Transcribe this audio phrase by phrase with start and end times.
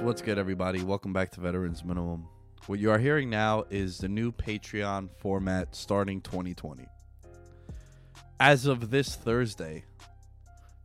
[0.00, 0.82] What's good, everybody?
[0.82, 2.26] Welcome back to Veterans Minimum.
[2.66, 6.86] What you are hearing now is the new Patreon format starting 2020.
[8.40, 9.84] As of this Thursday,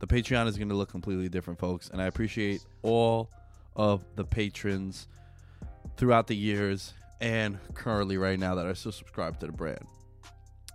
[0.00, 1.88] the Patreon is going to look completely different, folks.
[1.88, 3.30] And I appreciate all
[3.74, 5.08] of the patrons
[5.96, 9.86] throughout the years and currently right now that are still subscribed to the brand.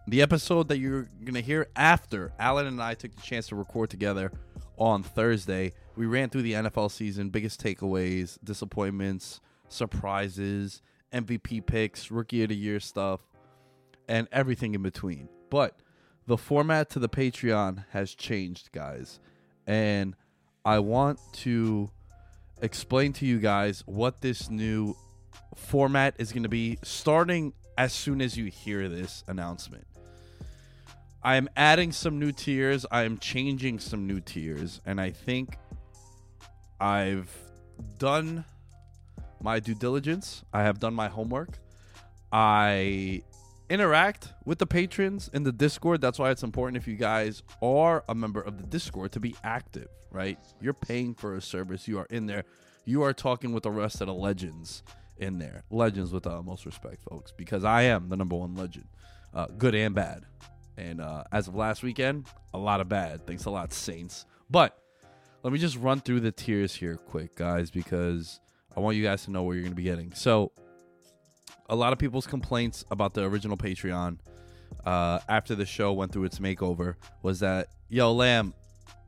[0.07, 3.55] The episode that you're going to hear after Alan and I took the chance to
[3.55, 4.31] record together
[4.81, 10.81] on Thursday, we ran through the NFL season, biggest takeaways, disappointments, surprises,
[11.13, 13.21] MVP picks, rookie of the year stuff,
[14.07, 15.29] and everything in between.
[15.51, 15.79] But
[16.25, 19.19] the format to the Patreon has changed, guys.
[19.67, 20.15] And
[20.65, 21.91] I want to
[22.63, 24.95] explain to you guys what this new
[25.55, 29.85] format is going to be starting as soon as you hear this announcement.
[31.23, 32.85] I am adding some new tiers.
[32.91, 34.81] I am changing some new tiers.
[34.85, 35.57] And I think
[36.79, 37.31] I've
[37.99, 38.43] done
[39.39, 40.43] my due diligence.
[40.51, 41.59] I have done my homework.
[42.31, 43.21] I
[43.69, 46.01] interact with the patrons in the Discord.
[46.01, 49.35] That's why it's important if you guys are a member of the Discord to be
[49.43, 50.39] active, right?
[50.59, 51.87] You're paying for a service.
[51.87, 52.43] You are in there.
[52.85, 54.81] You are talking with the rest of the legends
[55.17, 55.63] in there.
[55.69, 58.87] Legends with the utmost respect, folks, because I am the number one legend,
[59.33, 60.25] uh, good and bad.
[60.77, 63.25] And uh, as of last weekend, a lot of bad.
[63.27, 64.25] Thanks a lot, Saints.
[64.49, 64.77] But
[65.43, 68.39] let me just run through the tiers here quick, guys, because
[68.75, 70.13] I want you guys to know what you're going to be getting.
[70.13, 70.51] So,
[71.69, 74.17] a lot of people's complaints about the original Patreon
[74.85, 78.53] uh, after the show went through its makeover was that, yo, Lamb,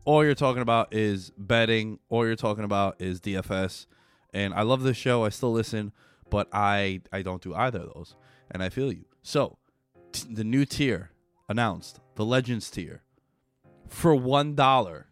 [0.05, 3.85] all you're talking about is betting, all you're talking about is DFS.
[4.33, 5.91] And I love the show, I still listen,
[6.29, 8.15] but I I don't do either of those.
[8.51, 9.05] And I feel you.
[9.21, 9.57] So,
[10.11, 11.11] t- the new tier
[11.49, 13.03] announced, the Legends tier,
[13.87, 15.07] for one dollar.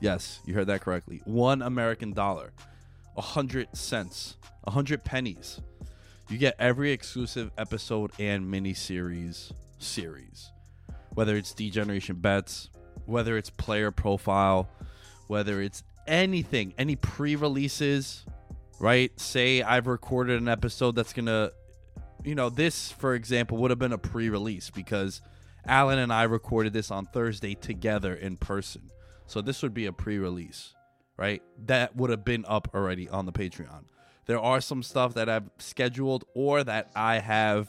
[0.00, 1.22] Yes, you heard that correctly.
[1.24, 2.52] One American dollar,
[3.16, 5.60] a hundred cents, a hundred pennies.
[6.28, 10.50] You get every exclusive episode and mini series series,
[11.14, 12.70] whether it's Degeneration Bets,
[13.04, 14.68] whether it's player profile,
[15.28, 18.24] whether it's anything, any pre-releases,
[18.80, 19.18] right?
[19.18, 21.50] Say I've recorded an episode that's gonna,
[22.24, 25.20] you know, this for example would have been a pre-release because
[25.68, 28.90] Alan and I recorded this on Thursday together in person.
[29.26, 30.74] So this would be a pre-release,
[31.16, 31.42] right?
[31.66, 33.84] That would have been up already on the Patreon.
[34.26, 37.68] There are some stuff that I've scheduled or that I have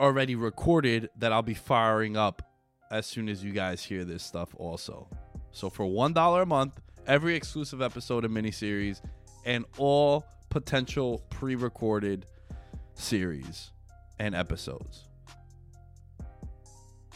[0.00, 2.42] already recorded that I'll be firing up
[2.90, 5.08] as soon as you guys hear this stuff also.
[5.52, 9.00] So for $1 a month, every exclusive episode of miniseries
[9.44, 12.26] and all potential pre-recorded
[12.94, 13.70] series
[14.18, 15.05] and episodes.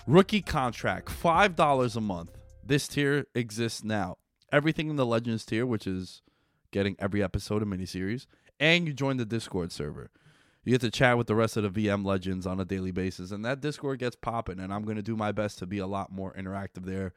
[0.07, 2.31] Rookie contract, $5 a month.
[2.65, 4.17] This tier exists now.
[4.51, 6.23] Everything in the Legends tier, which is
[6.71, 8.27] getting every episode of miniseries,
[8.59, 10.11] and you join the Discord server.
[10.65, 13.31] You get to chat with the rest of the VM legends on a daily basis,
[13.31, 14.59] and that Discord gets popping.
[14.59, 17.13] And I'm gonna do my best to be a lot more interactive there.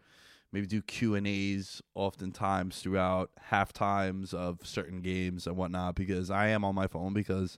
[0.52, 6.30] Maybe do Q and A's oftentimes throughout half times of certain games and whatnot because
[6.30, 7.58] I am on my phone because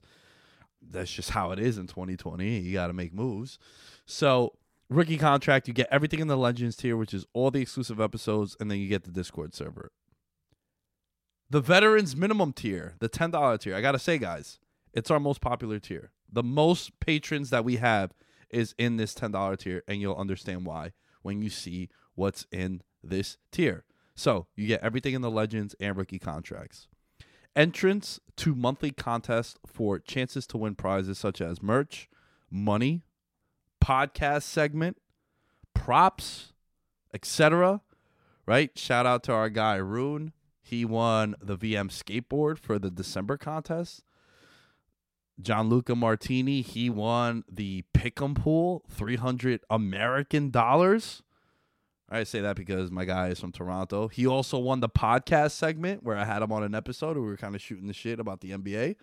[0.80, 2.60] that's just how it is in 2020.
[2.60, 3.58] You got to make moves.
[4.06, 4.54] So
[4.88, 8.56] rookie contract, you get everything in the Legends tier, which is all the exclusive episodes,
[8.60, 9.90] and then you get the Discord server.
[11.48, 13.74] The veterans minimum tier, the $10 tier.
[13.74, 14.58] I got to say, guys,
[14.92, 16.10] it's our most popular tier.
[16.30, 18.12] The most patrons that we have
[18.50, 20.92] is in this $10 tier, and you'll understand why
[21.22, 23.84] when you see what's in this tier.
[24.14, 26.88] So you get everything in the Legends and rookie contracts.
[27.54, 32.08] Entrance to monthly contests for chances to win prizes such as merch,
[32.50, 33.02] money,
[33.82, 34.96] podcast segment,
[35.74, 36.52] props,
[37.14, 37.80] etc.
[38.46, 38.76] Right?
[38.78, 40.32] Shout out to our guy Rune.
[40.62, 44.02] He won the VM skateboard for the December contest.
[45.40, 51.22] Gianluca Martini, he won the Pick'em Pool, 300 American dollars.
[52.08, 54.08] I say that because my guy is from Toronto.
[54.08, 57.28] He also won the podcast segment where I had him on an episode where we
[57.28, 58.96] were kind of shooting the shit about the NBA.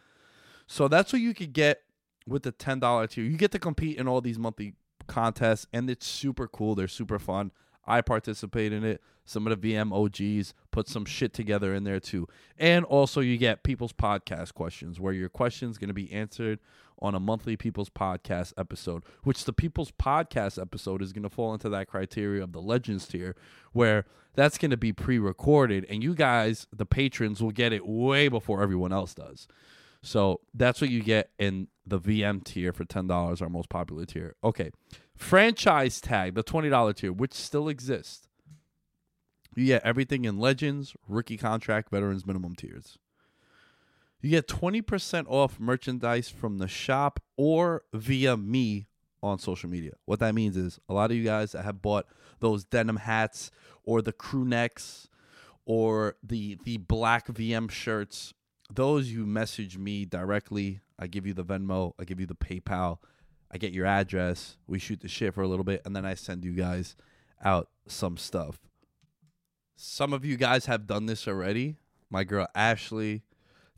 [0.67, 1.82] So that's what you could get
[2.27, 3.23] with the $10 tier.
[3.23, 4.75] You get to compete in all these monthly
[5.07, 6.75] contests, and it's super cool.
[6.75, 7.51] They're super fun.
[7.85, 9.01] I participate in it.
[9.25, 12.27] Some of the VM OGs put some shit together in there too.
[12.57, 16.59] And also you get people's podcast questions where your question's going to be answered
[16.99, 21.53] on a monthly people's podcast episode, which the people's podcast episode is going to fall
[21.53, 23.35] into that criteria of the legends tier
[23.71, 24.05] where
[24.35, 28.61] that's going to be pre-recorded and you guys the patrons will get it way before
[28.61, 29.47] everyone else does.
[30.01, 34.35] So that's what you get in the VM tier for $10, our most popular tier.
[34.43, 34.71] Okay.
[35.15, 38.27] Franchise tag, the $20 tier, which still exists.
[39.55, 42.97] You get everything in Legends, rookie contract, veterans minimum tiers.
[44.21, 48.87] You get 20% off merchandise from the shop or via me
[49.21, 49.93] on social media.
[50.05, 52.05] What that means is a lot of you guys that have bought
[52.39, 53.51] those denim hats
[53.83, 55.07] or the crew necks
[55.65, 58.33] or the the black VM shirts,
[58.71, 60.81] those you message me directly.
[61.03, 62.99] I give you the Venmo, I give you the PayPal,
[63.51, 66.13] I get your address, we shoot the shit for a little bit, and then I
[66.13, 66.95] send you guys
[67.43, 68.57] out some stuff.
[69.75, 71.75] Some of you guys have done this already.
[72.09, 73.23] My girl Ashley,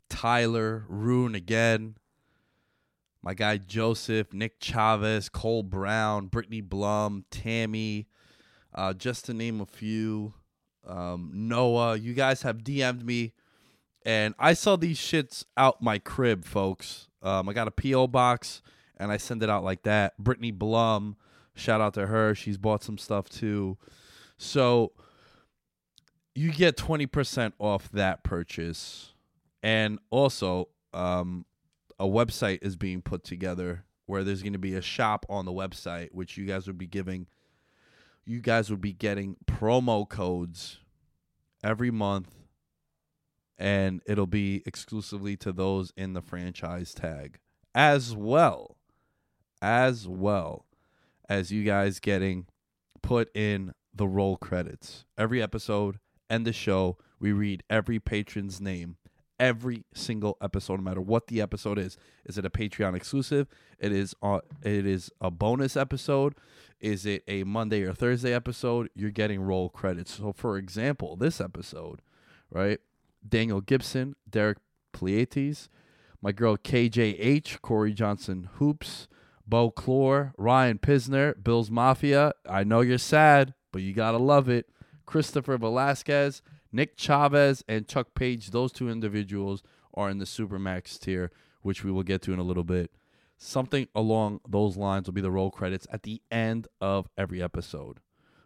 [0.08, 1.96] Tyler, Rune again,
[3.22, 8.06] my guy Joseph, Nick Chavez, Cole Brown, Brittany Blum, Tammy,
[8.72, 10.32] uh, just to name a few.
[10.86, 13.32] Um, Noah, you guys have DM'd me,
[14.06, 17.08] and I saw these shits out my crib, folks.
[17.22, 18.62] Um, I got a PO box,
[18.96, 20.16] and I send it out like that.
[20.16, 21.16] Brittany Blum,
[21.56, 22.32] shout out to her.
[22.32, 23.76] She's bought some stuff too.
[24.38, 24.92] So
[26.36, 29.12] you get 20% off that purchase.
[29.60, 31.44] And also, um,
[31.98, 35.52] a website is being put together where there's going to be a shop on the
[35.52, 37.26] website, which you guys would be giving,
[38.24, 40.78] you guys would be getting promo codes
[41.64, 42.35] every month.
[43.58, 47.38] And it'll be exclusively to those in the franchise tag,
[47.74, 48.76] as well,
[49.62, 50.66] as well
[51.28, 52.46] as you guys getting
[53.02, 55.06] put in the roll credits.
[55.16, 55.98] Every episode
[56.28, 58.98] and the show, we read every patron's name
[59.38, 61.96] every single episode, no matter what the episode is.
[62.24, 63.48] Is it a Patreon exclusive?
[63.78, 64.14] It is.
[64.22, 66.34] Uh, it is a bonus episode.
[66.80, 68.90] Is it a Monday or Thursday episode?
[68.94, 70.16] You're getting roll credits.
[70.16, 72.00] So, for example, this episode,
[72.50, 72.80] right?
[73.28, 74.58] Daniel Gibson, Derek
[74.92, 75.68] Pleiades,
[76.22, 79.08] my girl KJH, Corey Johnson Hoops,
[79.46, 82.32] Bo Clore, Ryan Pisner, Bills Mafia.
[82.48, 84.66] I know you're sad, but you gotta love it.
[85.06, 86.42] Christopher Velasquez,
[86.72, 88.50] Nick Chavez, and Chuck Page.
[88.50, 89.62] Those two individuals
[89.94, 91.30] are in the Supermax tier,
[91.62, 92.90] which we will get to in a little bit.
[93.38, 98.00] Something along those lines will be the roll credits at the end of every episode,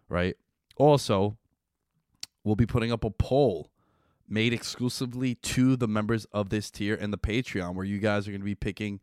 [0.08, 0.37] right?
[0.76, 1.38] Also,
[2.44, 3.70] we'll be putting up a poll
[4.30, 8.30] made exclusively to the members of this tier and the Patreon, where you guys are
[8.30, 9.00] going to be picking.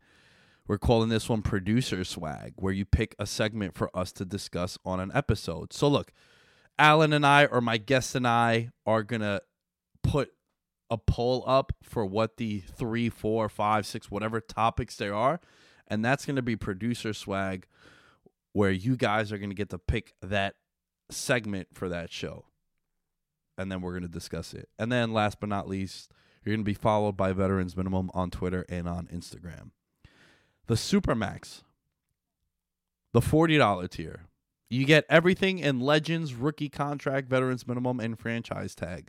[0.66, 4.78] We're calling this one producer swag, where you pick a segment for us to discuss
[4.84, 5.72] on an episode.
[5.72, 6.12] So, look,
[6.78, 9.40] Alan and I, or my guest and I, are gonna
[10.02, 10.30] put
[10.90, 15.40] a poll up for what the three, four, five, six, whatever topics there are,
[15.86, 17.66] and that's gonna be producer swag,
[18.52, 20.56] where you guys are gonna get to pick that
[21.10, 22.44] segment for that show.
[23.58, 24.68] And then we're going to discuss it.
[24.78, 26.12] And then last but not least,
[26.44, 29.72] you're going to be followed by Veterans Minimum on Twitter and on Instagram.
[30.66, 31.62] The Supermax,
[33.12, 34.26] the $40 tier.
[34.70, 39.08] You get everything in Legends, rookie contract, Veterans Minimum, and franchise tag.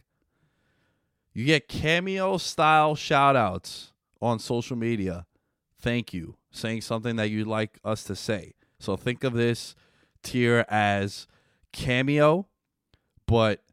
[1.33, 5.25] You get cameo style shout outs on social media.
[5.79, 6.35] Thank you.
[6.51, 8.53] Saying something that you'd like us to say.
[8.79, 9.75] So think of this
[10.23, 11.27] tier as
[11.71, 12.47] cameo,
[13.27, 13.63] but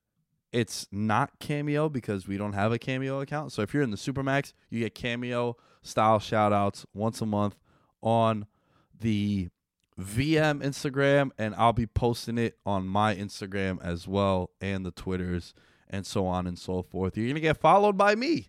[0.57, 3.53] it's not cameo because we don't have a cameo account.
[3.53, 7.57] So if you're in the Supermax, you get cameo style shout outs once a month
[8.01, 8.47] on
[8.99, 9.51] the
[10.01, 15.53] VM Instagram, and I'll be posting it on my Instagram as well and the Twitters
[15.91, 17.19] and so on and so forth.
[17.19, 18.49] You're going to get followed by me,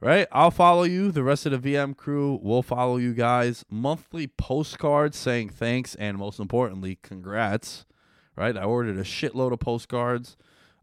[0.00, 0.26] right?
[0.32, 1.12] I'll follow you.
[1.12, 3.62] The rest of the VM crew will follow you guys.
[3.68, 7.84] Monthly postcards saying thanks and most importantly, congrats,
[8.36, 8.56] right?
[8.56, 10.38] I ordered a shitload of postcards.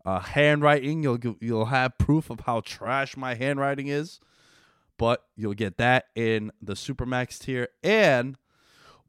[0.07, 4.21] Uh, handwriting, you'll you'll have proof of how trash my handwriting is,
[4.97, 8.37] but you'll get that in the Supermax tier and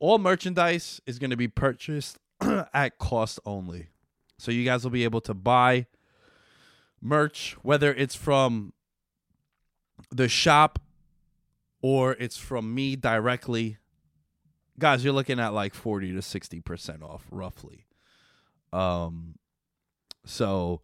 [0.00, 2.18] all merchandise is going to be purchased
[2.74, 3.90] at cost only.
[4.38, 5.86] So you guys will be able to buy
[7.00, 8.72] merch, whether it's from
[10.10, 10.80] the shop
[11.80, 13.78] or it's from me directly.
[14.80, 17.86] Guys, you're looking at like 40 to 60% off roughly.
[18.72, 19.36] Um
[20.28, 20.82] so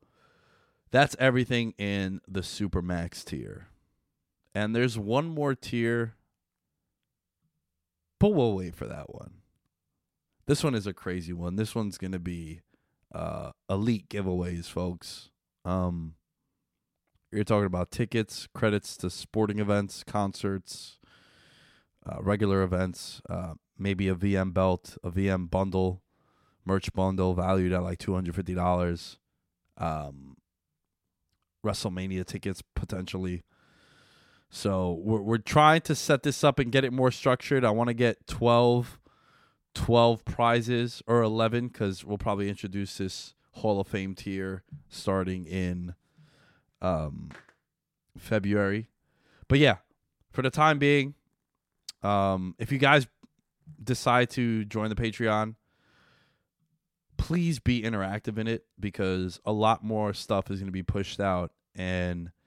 [0.90, 3.68] that's everything in the Supermax tier.
[4.54, 6.14] And there's one more tier
[8.24, 9.34] but we'll wait for that one.
[10.46, 11.56] This one is a crazy one.
[11.56, 12.60] This one's gonna be
[13.14, 15.28] uh, elite giveaways, folks.
[15.66, 16.14] Um,
[17.30, 20.98] you're talking about tickets, credits to sporting events, concerts,
[22.06, 26.02] uh, regular events, uh, maybe a VM belt, a VM bundle,
[26.64, 29.18] merch bundle valued at like two hundred fifty dollars.
[29.78, 30.36] Um,
[31.64, 33.42] WrestleMania tickets potentially.
[34.50, 37.64] So we're we're trying to set this up and get it more structured.
[37.64, 39.00] I want to get 12,
[39.74, 45.94] 12 prizes or 11 because we'll probably introduce this Hall of Fame tier starting in
[46.80, 47.30] um,
[48.16, 48.88] February.
[49.48, 49.78] But yeah,
[50.30, 51.14] for the time being,
[52.02, 53.06] um, if you guys
[53.82, 55.54] decide to join the Patreon,
[57.24, 61.20] please be interactive in it because a lot more stuff is going to be pushed
[61.20, 62.30] out and–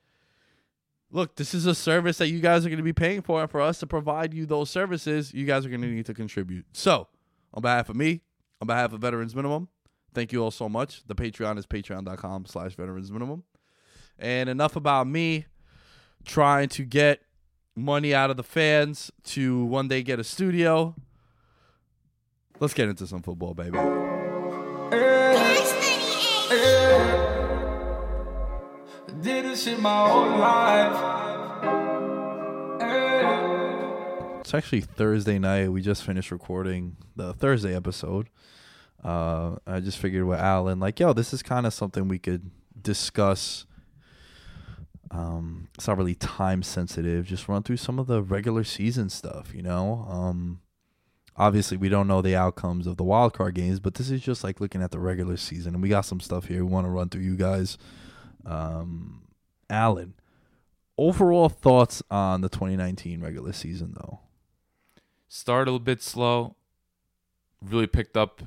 [1.12, 3.50] look, this is a service that you guys are going to be paying for, and
[3.50, 6.66] for us to provide you those services, you guys are going to need to contribute.
[6.74, 7.08] So,
[7.54, 8.22] on behalf of me,
[8.62, 9.70] on behalf of Veterans Minimum,
[10.14, 11.04] thank you all so much.
[11.06, 13.44] The Patreon is patreon.com slash veterans minimum.
[14.20, 15.46] And enough about me
[16.26, 17.22] trying to get
[17.76, 20.96] money out of the fans to one day get a studio.
[22.60, 23.78] Let's get into some football, baby.
[34.40, 35.74] It's actually Thursday night.
[35.74, 38.30] We just finished recording the Thursday episode.
[39.04, 42.50] Uh, I just figured with Alan, like, yo, this is kind of something we could
[42.82, 43.66] discuss.
[45.12, 47.26] Um, it's not really time sensitive.
[47.26, 50.06] Just run through some of the regular season stuff, you know.
[50.10, 50.62] Um,
[51.38, 54.44] obviously we don't know the outcomes of the wild card games, but this is just
[54.44, 56.92] like looking at the regular season, and we got some stuff here we want to
[56.92, 57.78] run through you guys.
[58.46, 59.28] Um,
[59.70, 60.14] Alan,
[60.98, 64.20] overall thoughts on the 2019 regular season, though?
[65.28, 66.56] Started a little bit slow.
[67.62, 68.44] Really picked up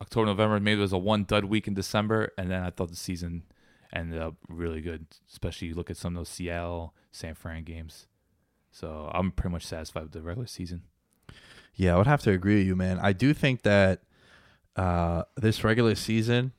[0.00, 0.58] October, November.
[0.60, 3.42] Maybe it was a one dud week in December, and then I thought the season
[3.92, 5.06] ended up really good.
[5.30, 8.06] Especially you look at some of those Seattle, San Fran games.
[8.70, 10.84] So I'm pretty much satisfied with the regular season.
[11.80, 12.98] Yeah, I would have to agree with you, man.
[13.00, 14.02] I do think that
[14.76, 16.52] uh, this regular season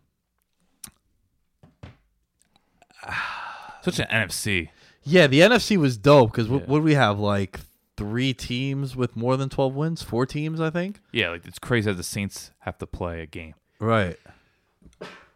[3.84, 4.70] Such an NFC.
[5.04, 6.58] Yeah, the NFC was dope because Yeah.
[6.58, 7.20] what do we have?
[7.20, 7.60] Like
[7.98, 10.02] three teams with more than 12 wins?
[10.02, 11.00] Four teams, I think.
[11.12, 13.54] Yeah, like it's crazy that the Saints have to play a game.
[13.80, 14.18] Right.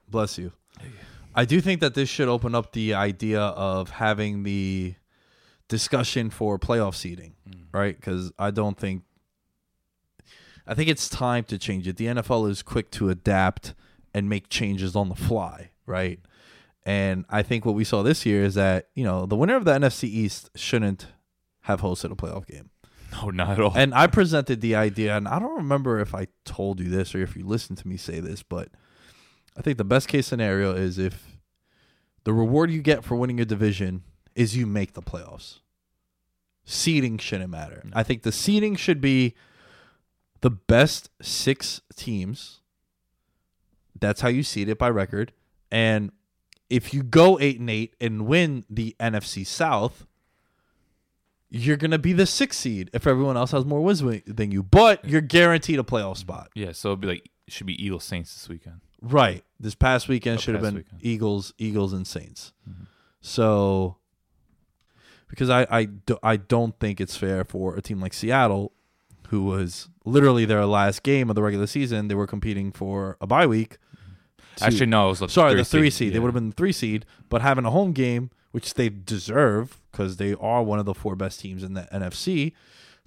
[0.09, 0.51] Bless you.
[1.35, 4.95] I do think that this should open up the idea of having the
[5.67, 7.33] discussion for playoff seeding,
[7.71, 7.95] right?
[7.95, 9.03] Because I don't think.
[10.67, 11.97] I think it's time to change it.
[11.97, 13.73] The NFL is quick to adapt
[14.13, 16.19] and make changes on the fly, right?
[16.85, 19.65] And I think what we saw this year is that, you know, the winner of
[19.65, 21.07] the NFC East shouldn't
[21.61, 22.69] have hosted a playoff game.
[23.11, 23.73] No, not at all.
[23.75, 27.21] And I presented the idea, and I don't remember if I told you this or
[27.21, 28.69] if you listened to me say this, but
[29.57, 31.37] I think the best case scenario is if
[32.23, 34.03] the reward you get for winning a division
[34.35, 35.59] is you make the playoffs.
[36.65, 37.83] Seeding shouldn't matter.
[37.85, 37.91] Mm.
[37.93, 39.33] I think the seeding should be
[40.45, 42.59] the best six teams
[43.99, 45.31] That's how you seed it by record.
[45.71, 46.11] And
[46.69, 50.05] if you go eight and eight and win the NFC South,
[51.49, 54.61] you're gonna be the sixth seed if everyone else has more wins than you.
[54.61, 56.51] But you're guaranteed a playoff spot.
[56.53, 58.81] Yeah, so it'd be like it should be Eagles Saints this weekend.
[59.01, 59.43] Right.
[59.59, 60.99] This past weekend Oh, should have been weekend.
[60.99, 61.07] Mm-hmm.
[61.07, 62.53] Eagles, Eagles, and Saints.
[63.21, 63.97] So,
[65.27, 68.73] because I I, do, I don't think it's fair for a team like Seattle,
[69.29, 73.27] who was literally their last game of the regular season, they were competing for a
[73.27, 73.77] bye week.
[74.57, 76.11] to- Actually, no, it was the sorry, three the three seed, seed.
[76.11, 76.21] They yeah.
[76.21, 80.17] would have been the three seed, but having a home game, which they deserve because
[80.17, 82.53] they are one of the four best teams in the NFC,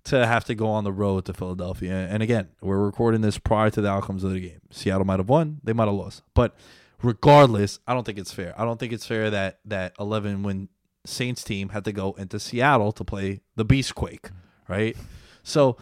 [0.05, 1.93] to have to go on the road to Philadelphia.
[2.11, 4.61] And again, we're recording this prior to the outcomes of the game.
[4.71, 6.57] Seattle might have won, they might have lost, but
[7.03, 8.55] regardless, I don't think it's fair.
[8.59, 10.69] I don't think it's fair that that 11 win
[11.05, 14.31] Saints team had to go into Seattle to play the Beastquake,
[14.69, 14.97] right?
[15.43, 15.77] So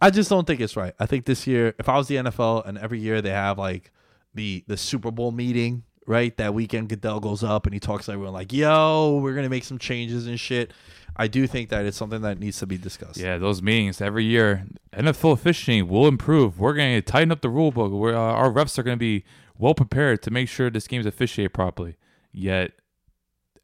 [0.00, 0.94] I just don't think it's right.
[0.98, 3.92] I think this year, if I was the NFL and every year they have like
[4.34, 6.36] the the Super Bowl meeting, right?
[6.36, 9.64] That weekend Goodell goes up and he talks to everyone like, "Yo, we're gonna make
[9.64, 10.72] some changes and shit."
[11.16, 13.18] I do think that it's something that needs to be discussed.
[13.18, 14.64] Yeah, those meetings every year.
[14.94, 16.58] NFL officiating will improve.
[16.58, 17.92] We're going to tighten up the rule book.
[17.92, 19.24] We're, uh, our refs are going to be
[19.58, 21.96] well prepared to make sure this game's officiated properly.
[22.32, 22.72] Yet,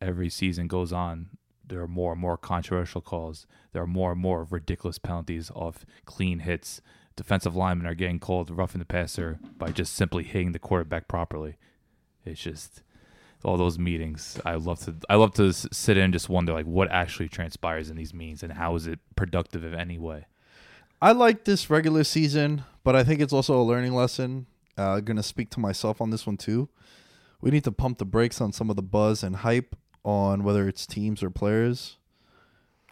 [0.00, 1.30] every season goes on,
[1.68, 3.46] there are more and more controversial calls.
[3.72, 6.80] There are more and more ridiculous penalties off clean hits.
[7.16, 11.56] Defensive linemen are getting called roughing the passer by just simply hitting the quarterback properly.
[12.24, 12.82] It's just
[13.44, 14.40] all those meetings.
[14.44, 14.96] I love to.
[15.08, 18.42] I love to sit in and just wonder like what actually transpires in these meetings
[18.42, 20.26] and how is it productive in any way.
[21.00, 24.46] I like this regular season, but I think it's also a learning lesson.
[24.76, 26.68] Uh, gonna speak to myself on this one too.
[27.40, 30.68] We need to pump the brakes on some of the buzz and hype on whether
[30.68, 31.96] it's teams or players.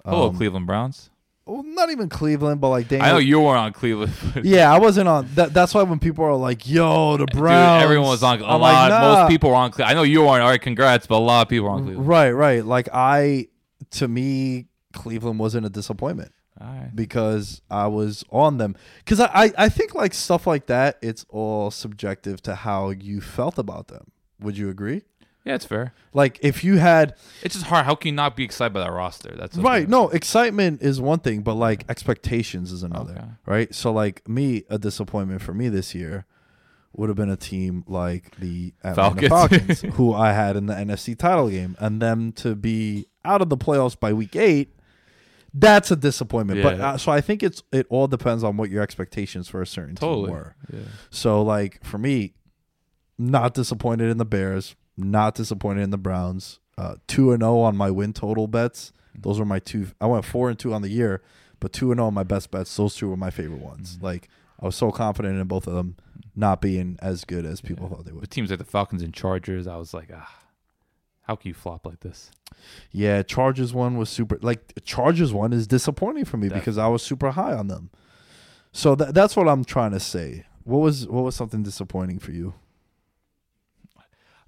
[0.05, 1.11] Hello, Um, Cleveland Browns.
[1.47, 3.07] Well, not even Cleveland, but like Daniel.
[3.09, 4.13] I know you were on Cleveland.
[4.43, 5.29] Yeah, I wasn't on.
[5.37, 8.41] That, that's why when people are like, "Yo, the Dude, Browns," everyone was on.
[8.41, 8.91] A I'm lot.
[8.91, 9.21] like, nah.
[9.23, 9.71] Most people were on.
[9.71, 10.43] Cle- I know you weren't.
[10.43, 12.09] All right, congrats, but a lot of people were on Cleveland.
[12.09, 12.65] Right, right.
[12.65, 13.47] Like I,
[13.93, 16.91] to me, Cleveland wasn't a disappointment All right.
[16.95, 18.75] because I was on them.
[19.05, 23.21] Because I, I, I think like stuff like that, it's all subjective to how you
[23.21, 24.11] felt about them.
[24.41, 25.03] Would you agree?
[25.47, 25.95] Yeah, it's fair.
[26.13, 27.87] Like if you had It's just hard.
[27.87, 29.33] How can you not be excited by that roster?
[29.37, 33.13] That's right, no excitement is one thing, but like expectations is another.
[33.13, 33.25] Okay.
[33.47, 33.75] Right.
[33.75, 36.27] So like me, a disappointment for me this year
[36.95, 39.81] would have been a team like the Atlanta Falcons.
[39.81, 43.49] Falcons, who I had in the NFC title game, and them to be out of
[43.49, 44.73] the playoffs by week eight.
[45.55, 46.63] That's a disappointment.
[46.63, 49.67] But uh, so I think it's it all depends on what your expectations for a
[49.67, 50.27] certain Totally.
[50.27, 50.57] team were.
[50.73, 50.81] Yeah.
[51.11, 52.35] So like for me,
[53.17, 56.59] not disappointed in the Bears, not disappointed in the Browns.
[56.79, 58.93] Uh, two and zero on my win total bets.
[59.15, 59.89] Those were my two.
[60.01, 61.23] I went four and two on the year,
[61.61, 62.75] but two and zero on my best bets.
[62.77, 63.99] Those two were my favorite ones.
[64.01, 64.29] Like
[64.61, 65.97] I was so confident in both of them
[66.35, 68.31] not being as good as people thought they would.
[68.31, 70.31] teams like the Falcons and Chargers, I was like, ah,
[71.23, 72.31] how can you flop like this?
[72.91, 74.39] Yeah, Chargers one was super.
[74.43, 77.91] Like Chargers one is disappointing for me because I was super high on them.
[78.73, 80.45] So tha that's what I'm trying to say.
[80.65, 82.55] What was what was something disappointing for you?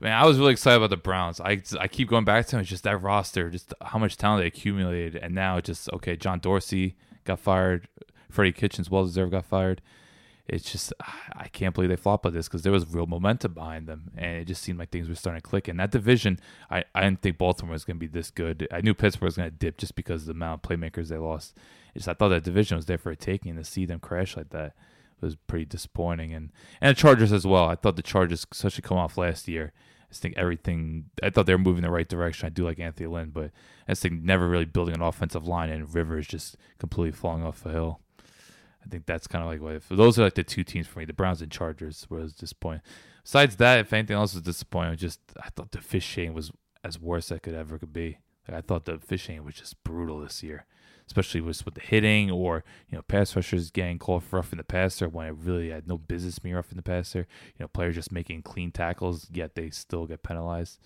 [0.01, 1.41] Man, I was really excited about the Browns.
[1.41, 2.61] I I keep going back to them.
[2.61, 6.17] It's just that roster, just how much talent they accumulated, and now it's just okay.
[6.17, 7.89] John Dorsey got fired.
[8.31, 9.83] Freddie Kitchens, well deserved, got fired.
[10.47, 10.93] It's just
[11.35, 14.37] I can't believe they flopped like this because there was real momentum behind them, and
[14.37, 15.67] it just seemed like things were starting to click.
[15.67, 16.39] And that division,
[16.71, 18.69] I, I didn't think Baltimore was going to be this good.
[18.71, 21.19] I knew Pittsburgh was going to dip just because of the amount of playmakers they
[21.19, 21.57] lost.
[21.95, 24.37] It's just I thought that division was there for a taking, to see them crash
[24.37, 24.75] like that
[25.21, 26.33] was pretty disappointing.
[26.33, 26.51] And
[26.81, 27.65] and the Chargers as well.
[27.65, 31.07] I thought the Chargers, especially come off last year, I just think everything.
[31.23, 32.47] I thought they were moving in the right direction.
[32.47, 33.51] I do like Anthony Lynn, but
[33.87, 37.63] I just think never really building an offensive line, and Rivers just completely falling off
[37.63, 38.01] the hill.
[38.85, 41.05] I think that's kind of like what those are like the two teams for me.
[41.05, 42.83] The Browns and Chargers was disappointing.
[43.23, 46.51] Besides that, if anything else was disappointing, just I thought the fishing was
[46.83, 48.19] as worse as it could ever could be.
[48.49, 50.65] Like, I thought the fishing was just brutal this year,
[51.09, 54.63] especially with with the hitting or you know pass rushers getting called for roughing the
[54.65, 57.27] passer when it really had no business being roughing the passer.
[57.57, 60.79] You know players just making clean tackles yet they still get penalized.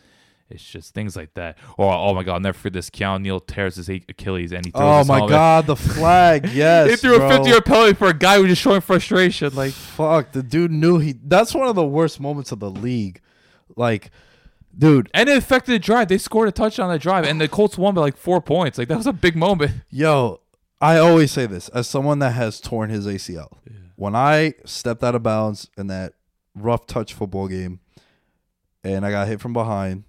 [0.48, 1.56] It's just things like that.
[1.78, 2.90] Or oh my god, I'll never forget this.
[2.90, 6.48] Keanu Neal tears his Achilles and he throws Oh my god, the flag!
[6.52, 7.26] Yes, They threw bro.
[7.26, 9.54] a 50 yard penalty for a guy who was just showing frustration.
[9.54, 11.14] Like, Fuck, the dude knew he.
[11.24, 13.20] That's one of the worst moments of the league.
[13.76, 14.10] Like,
[14.76, 16.08] dude, and it affected the drive.
[16.08, 18.78] They scored a touchdown on the drive, and the Colts won by like four points.
[18.78, 19.72] Like, that was a big moment.
[19.90, 20.40] yo,
[20.80, 23.52] I always say this as someone that has torn his ACL.
[23.96, 26.14] When I stepped out of bounds in that
[26.54, 27.80] rough touch football game,
[28.82, 30.04] and I got hit from behind,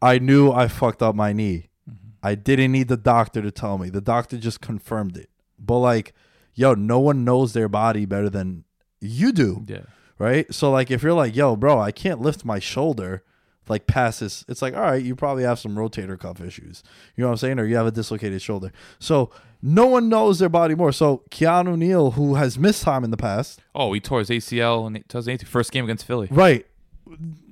[0.00, 1.68] I knew I fucked up my knee.
[1.88, 2.08] Mm-hmm.
[2.22, 3.90] I didn't need the doctor to tell me.
[3.90, 5.28] The doctor just confirmed it.
[5.58, 6.14] But like,
[6.54, 8.64] yo, no one knows their body better than
[9.00, 9.64] you do.
[9.66, 9.82] Yeah.
[10.18, 10.52] Right?
[10.52, 13.22] So like if you're like, yo, bro, I can't lift my shoulder
[13.68, 16.82] like past this, it's like, all right, you probably have some rotator cuff issues.
[17.16, 17.58] You know what I'm saying?
[17.58, 18.72] Or you have a dislocated shoulder.
[18.98, 20.90] So no one knows their body more.
[20.90, 24.86] So Keanu Neal, who has missed time in the past, Oh, he tore his ACL
[24.86, 26.28] in 2018, first game against Philly.
[26.30, 26.64] right?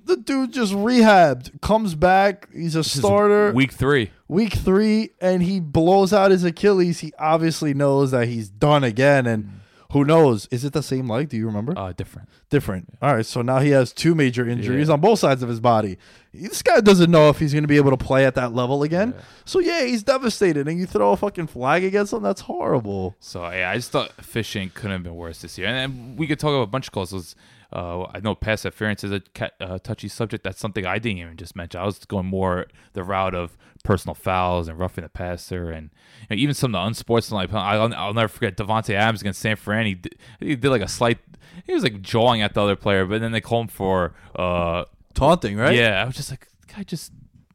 [0.06, 2.48] The dude just rehabbed, comes back.
[2.54, 3.52] He's a This starter.
[3.52, 4.10] Week three.
[4.28, 9.26] week three and he blows out his Achilles, he obviously knows that he's done again.
[9.26, 9.55] And
[9.96, 10.46] who knows?
[10.50, 11.28] Is it the same leg?
[11.28, 11.72] Do you remember?
[11.76, 12.28] Uh, different.
[12.50, 12.96] Different.
[13.00, 13.24] All right.
[13.24, 14.94] So now he has two major injuries Yeah.
[14.94, 15.96] on both sides of his body.
[16.34, 18.82] This guy doesn't know if he's going to be able to play at that level
[18.82, 19.14] again.
[19.16, 19.22] Yeah.
[19.46, 20.68] So yeah, he's devastated.
[20.68, 22.22] And you throw a fucking flag against him?
[22.22, 23.16] That's horrible.
[23.20, 25.66] So yeah, I just thought fishing couldn't have been worse this year.
[25.68, 27.34] And, then we could talk about a bunch of calls.
[27.72, 29.22] Uh, I know pass interference is a
[29.60, 30.44] uh, touchy subject.
[30.44, 31.80] That's something I didn't even just mention.
[31.80, 35.90] I was going more the route of personal fouls and roughing the passer, and
[36.28, 37.52] you know, even some of the unsportsmanlike.
[37.52, 39.86] I'll, I'll never forget Davante Adams against San Fran.
[39.86, 41.18] He did, he did like a slight.
[41.64, 44.84] He was like jawing at the other player, but then they call him for uh,
[45.14, 45.74] Taunting, right?
[45.74, 47.10] yeah, I was just like, the guy just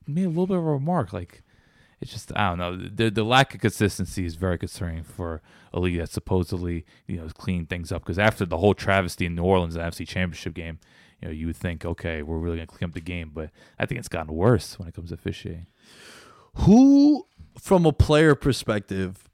[0.08, 1.14] made a little bit of a remark.
[1.14, 1.44] Like,
[2.02, 2.76] it's just, I don't know.
[2.76, 7.28] The the lack of consistency is very concerning for a league that supposedly, you know,
[7.30, 8.02] clean things up.
[8.02, 10.80] Because after the whole travesty in New Orleans, the NFC Championship game,
[11.22, 13.32] you know, you would think, okay, we're really to clean up the game.
[13.34, 15.68] But I think it's gotten worse when it comes to officiating.
[16.56, 17.28] Who,
[17.60, 19.30] from a player perspective,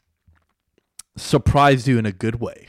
[1.16, 2.68] surprised you in a good way?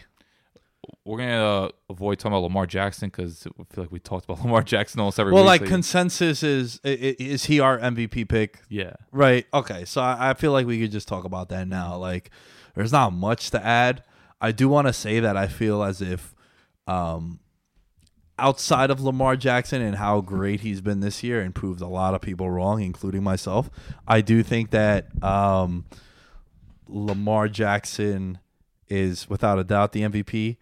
[1.09, 4.27] We're going to uh, avoid talking about Lamar Jackson because I feel like we talked
[4.27, 5.37] about Lamar Jackson almost every week.
[5.37, 5.49] Well, week.
[5.49, 5.73] like lately.
[5.73, 8.61] consensus is is he our MVP pick?
[8.68, 8.92] yeah.
[9.11, 9.47] Right.
[9.55, 9.87] Okay.
[9.87, 11.97] So I, I feel like we could just talk about that now.
[11.97, 12.31] Like,
[12.75, 14.03] there's not much to add.
[14.38, 16.35] I do want to say that I feel as if,
[16.87, 17.40] um,
[18.38, 22.14] outside of Lamar Jackson and how great he's been this year and proved a lot
[22.14, 23.71] of people wrong, including myself,
[24.07, 25.87] I do think that um,
[26.87, 28.40] Lamar Jackson
[28.88, 30.59] is without a doubt the MVP.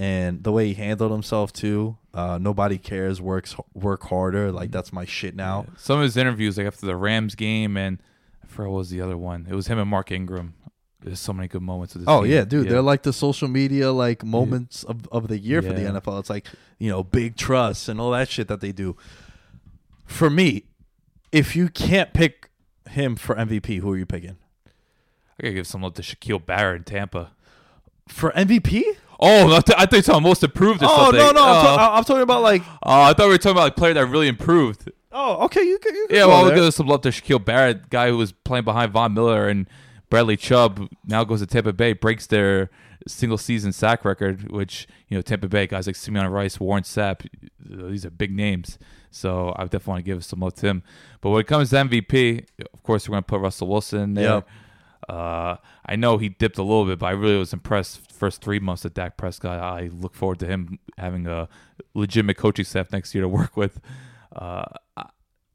[0.00, 3.20] And the way he handled himself too, uh, nobody cares.
[3.20, 4.50] Works work harder.
[4.50, 5.66] Like that's my shit now.
[5.76, 8.02] Some of his interviews, like after the Rams game, and
[8.42, 9.46] I forgot what was the other one.
[9.46, 10.54] It was him and Mark Ingram.
[11.02, 12.08] There's so many good moments with this.
[12.10, 12.32] Oh team.
[12.32, 15.82] yeah, dude, they're like the social media like moments of, of the year for the
[15.82, 16.18] NFL.
[16.20, 16.46] It's like
[16.78, 18.96] you know big trusts and all that shit that they do.
[20.06, 20.64] For me,
[21.30, 22.48] if you can't pick
[22.88, 24.38] him for MVP, who are you picking
[25.38, 27.32] I gotta give some love to Shaquille Barrett in Tampa.
[28.08, 28.82] for MVP?
[29.22, 31.18] Oh, I, th- I thought you were talking most improved or Oh something.
[31.20, 31.92] no no, I'm, Oh.
[31.94, 34.28] I'm talking about like Oh, I thought we were talking about like player that really
[34.28, 34.90] improved.
[35.12, 36.64] oh okay, you can, you can Yeah, go well, we'll there.
[36.64, 39.66] give some love to Shaquille Barrett, guy who was playing behind Von Miller and
[40.08, 40.88] Bradley Chubb.
[41.06, 42.70] Now goes to Tampa Bay, breaks their
[43.06, 47.26] single season sack record, which you know Tampa Bay guys like Simeon Rice, Warren Sapp,
[47.64, 48.78] these are big names.
[49.10, 50.82] So I definitely want to give some love to him.
[51.20, 54.14] But when it comes to MVP, of course we're going to put Russell Wilson in
[54.14, 54.34] there.
[54.36, 54.48] Yep.
[55.08, 58.12] Uh, I know he dipped a little bit, but I really was impressed.
[58.12, 61.48] First three months of Dak Prescott, I look forward to him having a
[61.94, 63.80] legitimate coaching staff next year to work with.
[64.34, 64.64] Uh,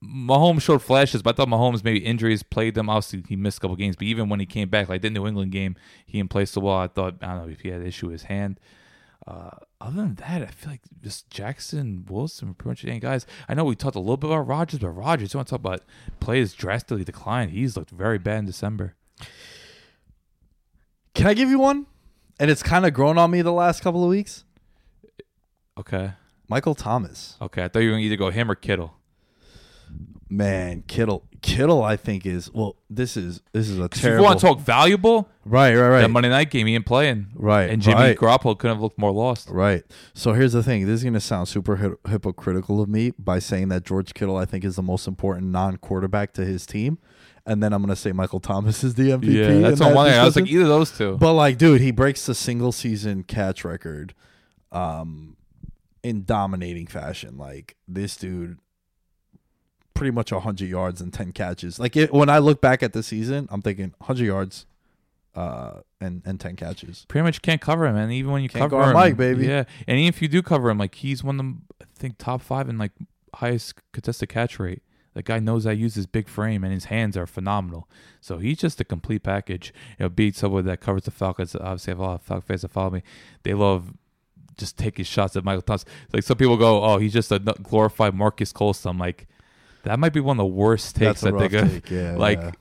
[0.03, 2.89] Mahomes showed flashes, but I thought Mahomes maybe injuries played them.
[2.89, 5.25] Obviously, he missed a couple games, but even when he came back, like the New
[5.25, 6.75] England game, he didn't play so well.
[6.75, 8.60] I thought I don't know if he had an issue with his hand.
[9.25, 13.25] Uh, other than that, I feel like just Jackson, Wilson, pretty much any guys.
[13.49, 15.60] I know we talked a little bit about Rodgers, but Rodgers, you want to talk
[15.60, 15.81] about
[16.19, 17.51] plays drastically declined.
[17.51, 18.95] He's looked very bad in December.
[21.13, 21.86] Can I give you one?
[22.39, 24.43] And it's kind of grown on me the last couple of weeks.
[25.78, 26.12] Okay,
[26.47, 27.38] Michael Thomas.
[27.41, 27.63] okay.
[27.63, 28.93] I thought you were gonna either go him or Kittle.
[30.30, 31.23] Man, Kittle.
[31.41, 32.75] Kittle, I think is well.
[32.89, 34.15] This is this is a terrible.
[34.15, 36.01] If you want to talk valuable, right, right, right.
[36.01, 37.28] that Monday night game, he ain't playing.
[37.36, 38.17] Right, And Jimmy right.
[38.17, 39.49] Garoppolo couldn't have looked more lost.
[39.49, 39.84] Right.
[40.15, 40.88] So here's the thing.
[40.88, 44.36] This is going to sound super hy- hypocritical of me by saying that George Kittle,
[44.38, 46.97] I think, is the most important non-quarterback to his team,
[47.45, 49.34] and then I'm going to say Michael Thomas is the MVP.
[49.34, 50.10] Yeah, that's that on one.
[50.10, 51.17] I was like either of those two.
[51.17, 54.13] but like, dude, he breaks the single season catch record,
[54.71, 55.38] um,
[56.03, 57.38] in dominating fashion.
[57.38, 58.58] Like this dude,
[59.93, 61.79] pretty much hundred yards and ten catches.
[61.79, 64.65] Like it, when I look back at the season, I'm thinking hundred yards,
[65.36, 67.05] uh, and and ten catches.
[67.08, 69.45] pretty much can't cover him, and even when you Can't cover him, Mike, baby.
[69.47, 72.17] yeah, and even if you do cover him, like he's one of them, I think
[72.17, 72.91] top five in like
[73.36, 74.81] highest contested catch rate.
[75.15, 77.89] The guy knows I use his big frame, and his hands are phenomenal.
[78.19, 79.73] So he's just a complete package.
[79.97, 81.56] You know, beat someone that covers the Falcons.
[81.56, 83.01] Obviously, I have a lot of Falcon fans that follow me.
[83.43, 83.93] They love
[84.58, 85.86] just taking shots at Michael Thomas.
[86.12, 89.28] Like some people go, "Oh, he's just a glorified Marques Colston." I'm like,
[89.84, 91.89] that might be one of the worst takes I think take.
[91.89, 92.51] Yeah, like yeah.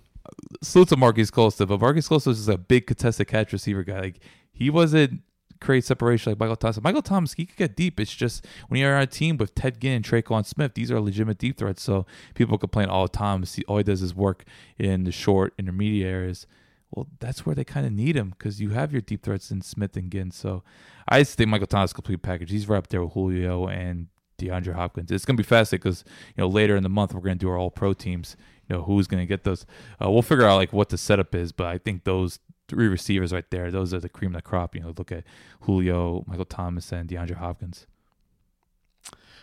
[0.62, 4.00] salute to Marques Colston, but Marques Colston is just a big contested catch receiver guy.
[4.00, 4.20] Like
[4.52, 5.22] he wasn't
[5.64, 6.80] create separation like Michael Thomas.
[6.82, 7.98] Michael Thomas, he could get deep.
[7.98, 11.00] It's just when you're on a team with Ted Ginn and Tre'Quan Smith, these are
[11.00, 11.82] legitimate deep threats.
[11.82, 13.44] So people complain all the time.
[13.46, 14.44] See, all he does is work
[14.78, 16.46] in the short intermediate areas.
[16.90, 19.62] Well, that's where they kind of need him because you have your deep threats in
[19.62, 20.30] Smith and Ginn.
[20.30, 20.62] So
[21.08, 22.50] I just think Michael Thomas complete package.
[22.50, 25.10] He's right up there with Julio and DeAndre Hopkins.
[25.10, 26.04] It's gonna be fascinating because
[26.36, 28.36] you know later in the month we're gonna do our All Pro teams.
[28.68, 29.66] You know who's gonna get those.
[30.00, 33.32] Uh, we'll figure out like what the setup is, but I think those three receivers
[33.32, 34.74] right there, those are the cream of the crop.
[34.74, 35.24] You know, look at
[35.60, 37.86] Julio, Michael Thomas, and DeAndre Hopkins.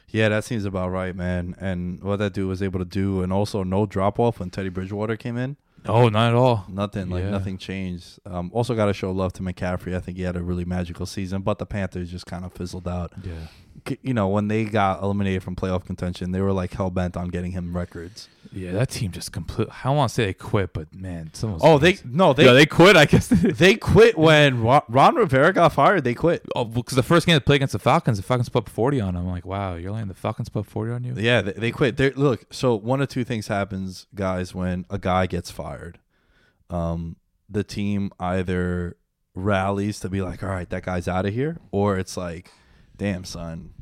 [0.10, 1.56] Yeah, that seems about right, man.
[1.60, 4.70] And what that dude was able to do, and also no drop off when Teddy
[4.70, 5.56] Bridgewater came in.
[5.86, 6.66] Oh, not at all.
[6.70, 7.32] Nothing like Yeah.
[7.32, 8.20] nothing changed.
[8.26, 9.96] Um, also got to show love to McCaffrey.
[9.96, 12.88] I think he had a really magical season, but the Panthers just kind of fizzled
[12.88, 13.14] out.
[13.24, 13.48] Yeah.
[14.04, 17.30] You know, when they got eliminated from playoff contention, they were like hell bent on
[17.30, 18.30] getting him records.
[18.54, 19.70] Yeah, that team just complete.
[19.72, 22.66] I don't want to say they quit, but man, some Oh, they no, they they
[22.66, 22.96] quit.
[22.96, 26.04] I guess they quit when Ron, Ron Rivera got fired.
[26.04, 26.44] They quit.
[26.56, 29.14] Oh, because the first game they played against the Falcons, the Falcons put 40 on
[29.14, 29.24] them.
[29.26, 31.14] I'm like, wow, you're letting the Falcons put 40 on you?
[31.18, 31.98] Yeah, they, they quit.
[31.98, 32.46] They look.
[32.54, 35.98] So one of two things happens, guys, when a guy gets fired.
[36.70, 37.16] Um,
[37.50, 38.98] the team either
[39.34, 42.52] rallies to be like, "All right, that guy's out of here," or it's like,
[43.02, 43.74] "Damn, son,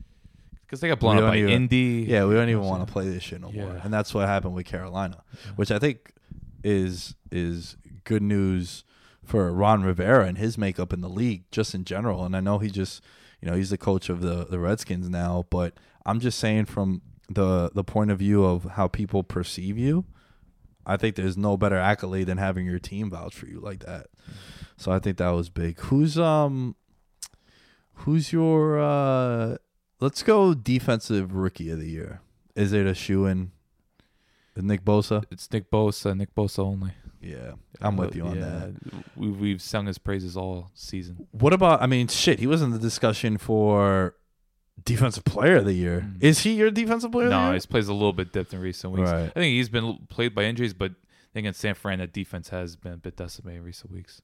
[0.65, 2.05] Because they got blown We up don't by even- Indy.
[2.07, 3.81] yeah, we don't even want to play this shit no more." Yeah.
[3.83, 5.23] And that's what happened with Carolina,
[5.55, 6.13] which I think
[6.63, 8.83] is is good news
[9.23, 12.23] for Ron Rivera and his makeup in the league just in general.
[12.25, 13.03] And I know he just,
[13.41, 15.73] you know, he's the coach of the the Redskins now, but
[16.05, 20.05] I'm just saying from the the point of view of how people perceive you,
[20.85, 24.07] I think there's no better accolade than having your team vouch for you like that.
[24.77, 25.79] So I think that was big.
[25.81, 26.75] Who's um
[27.99, 29.57] who's your uh
[29.99, 32.21] let's go defensive rookie of the year.
[32.55, 33.51] Is it a shoe in
[34.55, 35.23] Nick Bosa?
[35.31, 36.91] It's Nick Bosa, Nick Bosa only.
[37.21, 37.53] Yeah.
[37.81, 38.75] I'm with you on Yeah, that.
[39.15, 41.27] We, we've sung his praises all season.
[41.31, 44.15] What about I mean shit, he was in the discussion for
[44.83, 46.01] defensive player of the year.
[46.07, 46.23] Mm.
[46.23, 47.53] Is he your defensive player No, year?
[47.55, 49.09] his plays a little bit dipped in recent weeks.
[49.11, 49.25] Right.
[49.25, 52.49] I think he's been played by injuries, but I think in San Fran, that defense
[52.49, 54.21] has been a bit decimated in recent weeks.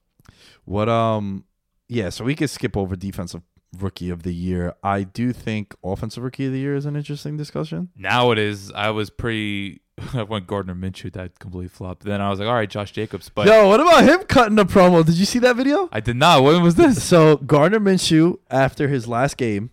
[0.64, 1.44] What um
[1.88, 3.44] yeah, so we could skip over defensive
[3.82, 4.74] rookie of the year.
[4.84, 7.90] I do think offensive rookie of the year is an interesting discussion.
[7.96, 8.72] Now it is.
[8.72, 9.82] I was pretty.
[10.14, 11.12] I went Gardner Minshew.
[11.14, 12.04] That completely flopped.
[12.04, 13.30] Then I was like, all right, Josh Jacobs.
[13.30, 15.06] But Yo, what about him cutting the promo?
[15.06, 15.90] Did you see that video?
[15.92, 16.44] I did not.
[16.44, 17.04] When was this?
[17.04, 19.72] So Gardner Minshew, after his last game,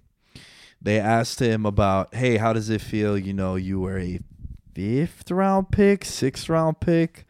[0.80, 3.16] they asked him about, hey, how does it feel?
[3.16, 4.20] You know, you were a
[4.74, 7.26] fifth round pick, sixth round pick,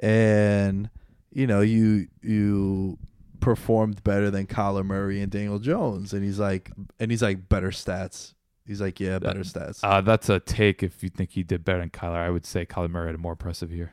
[0.00, 0.90] and
[1.32, 2.98] you know, you you
[3.40, 6.12] performed better than Kyler Murray and Daniel Jones.
[6.12, 8.34] And he's like and he's like, better stats.
[8.66, 9.80] He's like, Yeah, better stats.
[9.82, 10.82] Uh, that's a take.
[10.82, 13.18] If you think he did better than Kyler, I would say Kyler Murray had a
[13.18, 13.92] more impressive year.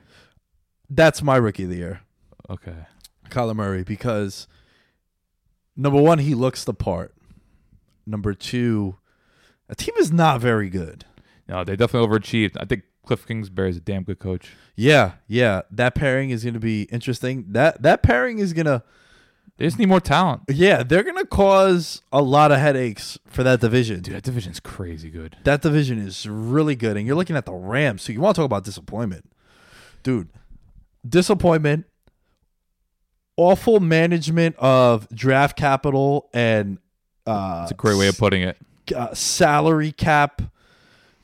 [0.90, 2.02] That's my rookie of the year.
[2.50, 2.76] Okay.
[3.30, 4.48] Kyler Murray because
[5.76, 7.16] number one, he looks the part.
[8.06, 8.98] Number two,
[9.70, 11.06] a team is not very good.
[11.48, 12.58] No, they definitely overachieved.
[12.60, 14.54] I think Cliff Kingsbury is a damn good coach.
[14.76, 15.62] Yeah, yeah.
[15.72, 17.46] That pairing is gonna be interesting.
[17.50, 18.84] That that pairing is gonna
[19.58, 20.42] They just need more talent.
[20.50, 24.02] yeah, they're gonna cause a lot of headaches for that division.
[24.02, 25.38] Dude, that division's crazy good.
[25.44, 26.98] That division is really good.
[26.98, 28.02] And you're looking at the Rams.
[28.02, 29.30] So you want to talk about disappointment.
[30.02, 30.30] Dude,
[31.08, 31.86] disappointment,
[33.38, 36.78] awful management of draft capital and
[37.26, 38.58] uh It's a great way of putting it.
[38.96, 40.42] uh, salary cap,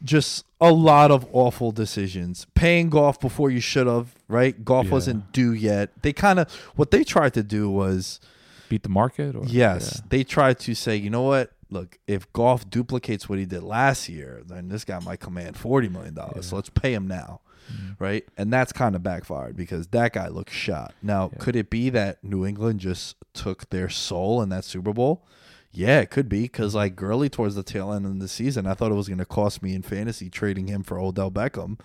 [0.03, 2.45] just a lot of awful decisions.
[2.53, 4.63] Paying Goff before you should have, right?
[4.65, 4.91] Goff Yeah.
[4.91, 5.91] wasn't due yet.
[6.01, 8.19] They kind of what they tried to do was
[8.67, 9.35] Beat the market?
[9.35, 11.51] Or, yes, they tried to say, you know what?
[11.71, 15.87] Look, if Goff duplicates what he did last year, then this guy might command forty
[15.89, 16.47] million dollars.
[16.47, 17.41] So let's pay him now.
[17.71, 18.03] Mm-hmm.
[18.03, 18.25] Right?
[18.35, 20.93] And that's kind of backfired because that guy looks shot.
[21.03, 25.23] Now, could it be that New England just took their soul in that Super Bowl?
[25.71, 28.73] Yeah, it could be because like Gurley towards the tail end of the season, I
[28.73, 31.79] thought it was going to cost me in fantasy trading him for Odell Beckham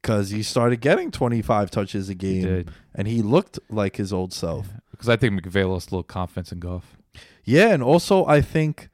[0.00, 2.70] because he started getting 25 touches a game did.
[2.94, 4.68] and he looked like his old self.
[4.92, 6.96] Because I think McVay lost a little confidence in Goff.
[7.44, 8.88] Yeah, and also I think,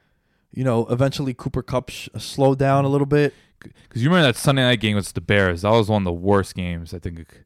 [0.52, 3.34] you know, eventually Cooper Kupp sh- uh, slowed down a little bit.
[3.58, 5.62] Because you remember that Sunday night game against the Bears?
[5.62, 7.44] That was one of the worst games, I think,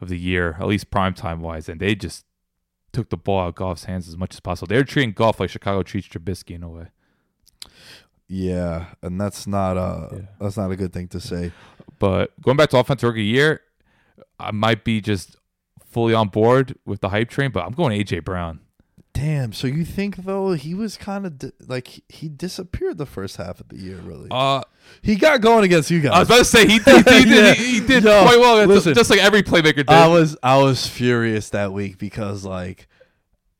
[0.00, 1.68] of the year, at least prime time wise.
[1.68, 2.24] And they just
[2.92, 4.66] took the ball out of Goff's hands as much as possible.
[4.68, 6.86] They're treating Goff like Chicago treats Trubisky in a way.
[8.28, 10.20] Yeah, and that's not a Yeah.
[10.40, 11.52] that's not a good thing to say.
[11.98, 13.60] But going back to offensive rookie year,
[14.38, 15.36] I might be just
[15.84, 18.60] fully on board with the hype train, but I'm going AJ Brown.
[19.12, 19.52] Damn.
[19.52, 23.60] So you think though he was kind of di- like he- disappeared the first half
[23.60, 23.96] of the year?
[23.96, 24.28] Really?
[24.30, 24.62] Uh,
[25.02, 26.12] he got going against you guys.
[26.12, 27.52] I was about to say he did, he did, Yeah.
[27.54, 28.94] he, he did Yo, quite well, listen.
[28.94, 29.90] just like every playmaker did.
[29.90, 32.86] I was I was furious that week because like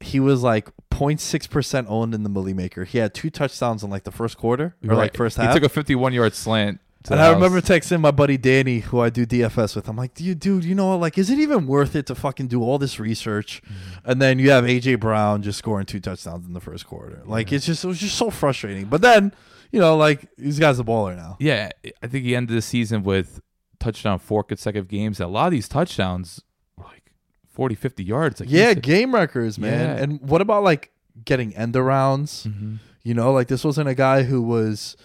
[0.01, 2.85] he was like 0.6 percent owned in the Milly Maker.
[2.85, 5.53] He had two touchdowns in like the first quarter or like first half.
[5.53, 7.35] he took a 51 yard slant And I house.
[7.35, 9.89] remember texting my buddy Danny, who I do DFS with.
[9.89, 11.01] I'm like, dude, dude, you know what?
[11.01, 13.63] Like, is it even worth it to fucking do all this research?
[13.63, 14.11] Mm-hmm.
[14.11, 17.23] And then you have AJ Brown just scoring two touchdowns in the first quarter.
[17.25, 18.85] Like, it's just, it was just so frustrating.
[18.87, 19.33] But then,
[19.73, 21.37] you know, like, this guy's a baller now.
[21.41, 21.71] Yeah,
[22.03, 23.41] I think he ended the season with
[23.79, 25.21] touchdown four consecutive games.
[25.21, 26.43] A lot of these touchdowns
[26.77, 27.13] like
[27.49, 28.41] 40, 50 yards.
[28.41, 29.97] Like yeah, game records, man.
[29.97, 30.03] Yeah.
[30.03, 30.93] And what about like
[31.25, 32.47] getting end arounds?
[32.47, 32.79] Mhm.
[33.03, 34.97] You know, like this wasn't a guy who was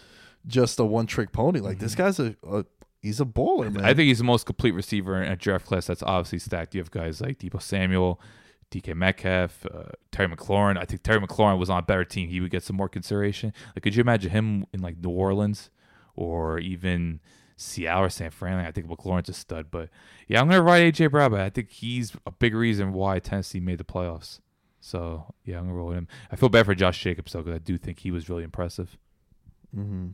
[0.48, 1.60] just a one trick pony.
[1.60, 2.66] Like this guy's a, a
[3.02, 3.76] he's a bowler, man.
[3.76, 3.86] Mm-hmm.
[3.86, 6.76] I think he's the most complete receiver in a draft class that's obviously stacked.
[6.76, 8.20] You have guys like Deebo Samuel,
[8.72, 10.78] DK Metcalf, uh, Terry McLaurin.
[10.78, 12.30] I think Terry McLaurin was on a better team.
[12.30, 13.54] He would get some more consideration.
[13.76, 15.70] Like, could you imagine him in like New Orleans
[16.16, 17.20] or even
[17.58, 18.58] Seattle or San Fran?
[18.58, 19.68] Like, I think McLaurin's a stud.
[19.72, 19.90] But
[20.28, 21.32] yeah, I'm gonna ride AJ Brown.
[21.32, 24.40] But I think he's a big reason why Tennessee made the playoffs.
[24.82, 26.08] So yeah, I'm gonna roll with him.
[26.32, 28.98] I feel bad for Josh Jacobs though, because I do think he was really impressive.
[29.74, 30.10] hmm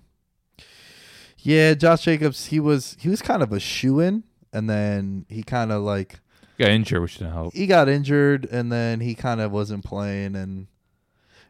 [1.38, 5.42] Yeah, Josh Jacobs, he was he was kind of a shoe in, and then he
[5.44, 6.20] kind of like
[6.60, 7.54] Got injured, which didn't help.
[7.56, 10.36] he got injured, and then he kind of wasn't playing.
[10.36, 10.68] And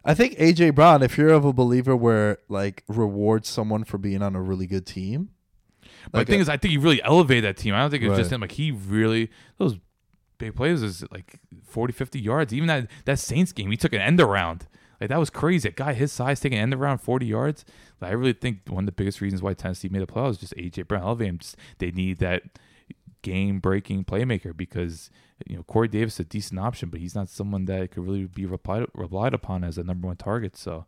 [0.06, 4.22] I think AJ Brown, if you're of a believer where like rewards someone for being
[4.22, 5.32] on a really good team,
[6.12, 7.74] But like the thing a- is, I think he really elevated that team.
[7.74, 8.40] I don't think it was just him.
[8.40, 9.76] Like he really those
[10.38, 12.54] big plays is like 40, 50 yards.
[12.54, 14.68] Even that that Saints game, he took an end around.
[15.02, 15.68] Like that was crazy.
[15.68, 17.66] A guy his size taking end around forty yards.
[18.00, 20.38] Like, I really think one of the biggest reasons why Tennessee made the playoffs is
[20.38, 21.34] just AJ Brown elevating.
[21.34, 21.38] him.
[21.40, 22.44] Just- They need that
[23.24, 25.10] game breaking playmaker because
[25.48, 28.26] you know Corey Davis is a decent option, but he's not someone that could really
[28.26, 30.56] be relied relied upon as a number one target.
[30.56, 30.86] So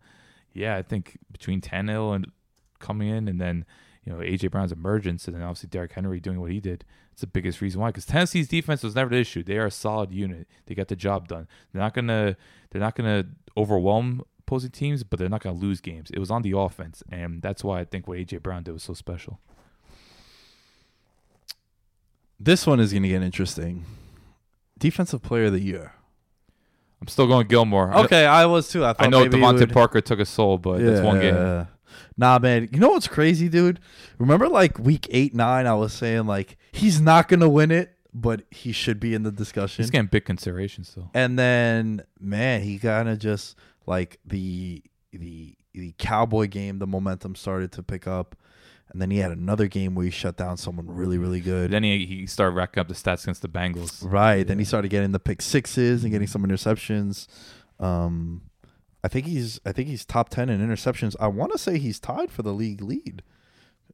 [0.53, 2.31] yeah, I think between Tannehill and
[2.79, 3.65] coming in and then
[4.05, 6.85] you know AJ Brown's emergence and then obviously Derrick Henry doing what he did.
[7.13, 7.89] It's the biggest reason why.
[7.89, 9.43] Because Tennessee's defense was never the issue.
[9.43, 10.47] They are a solid unit.
[10.65, 11.47] They got the job done.
[11.71, 12.35] They're not gonna
[12.71, 16.09] they're not gonna overwhelm opposing teams, but they're not gonna lose games.
[16.11, 18.81] It was on the offense, and that's why I think what AJ Brown did was
[18.81, 19.39] so special.
[22.39, 23.85] this one is going to get interesting.
[24.79, 25.93] Defensive Player of the Year.
[26.99, 27.93] I'm still going Gilmore.
[28.05, 28.83] Okay, I was too.
[28.83, 31.67] I, thought I, know DeVante Parker took a soul, but that's one game.
[32.17, 32.69] Nah, man.
[32.71, 33.79] You know what's crazy, dude?
[34.17, 38.43] Remember, like week eight, nine, I was saying like he's not gonna win it, but
[38.51, 39.83] he should be in the discussion.
[39.83, 41.09] He's getting big consideration still.
[41.13, 43.55] and then, man, he kind of just
[43.85, 44.83] like the
[45.13, 46.79] the the Cowboy game.
[46.79, 48.35] The momentum started to pick up,
[48.91, 51.71] and then he had another game where he shut down someone really, really good.
[51.71, 54.03] Then he he started racking up the stats against the Bengals.
[54.03, 54.45] Right.
[54.45, 57.27] Then he started getting the pick sixes and getting some interceptions.
[57.79, 58.43] Um,
[59.03, 61.15] I think he's I think he's top ten in interceptions.
[61.19, 63.21] I want to say he's tied for the league lead.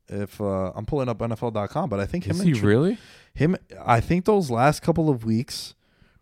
[0.10, 2.98] If uh, I'm pulling up NFL.com, but I think him Is and he really?
[3.34, 5.76] him I think those last couple of weeks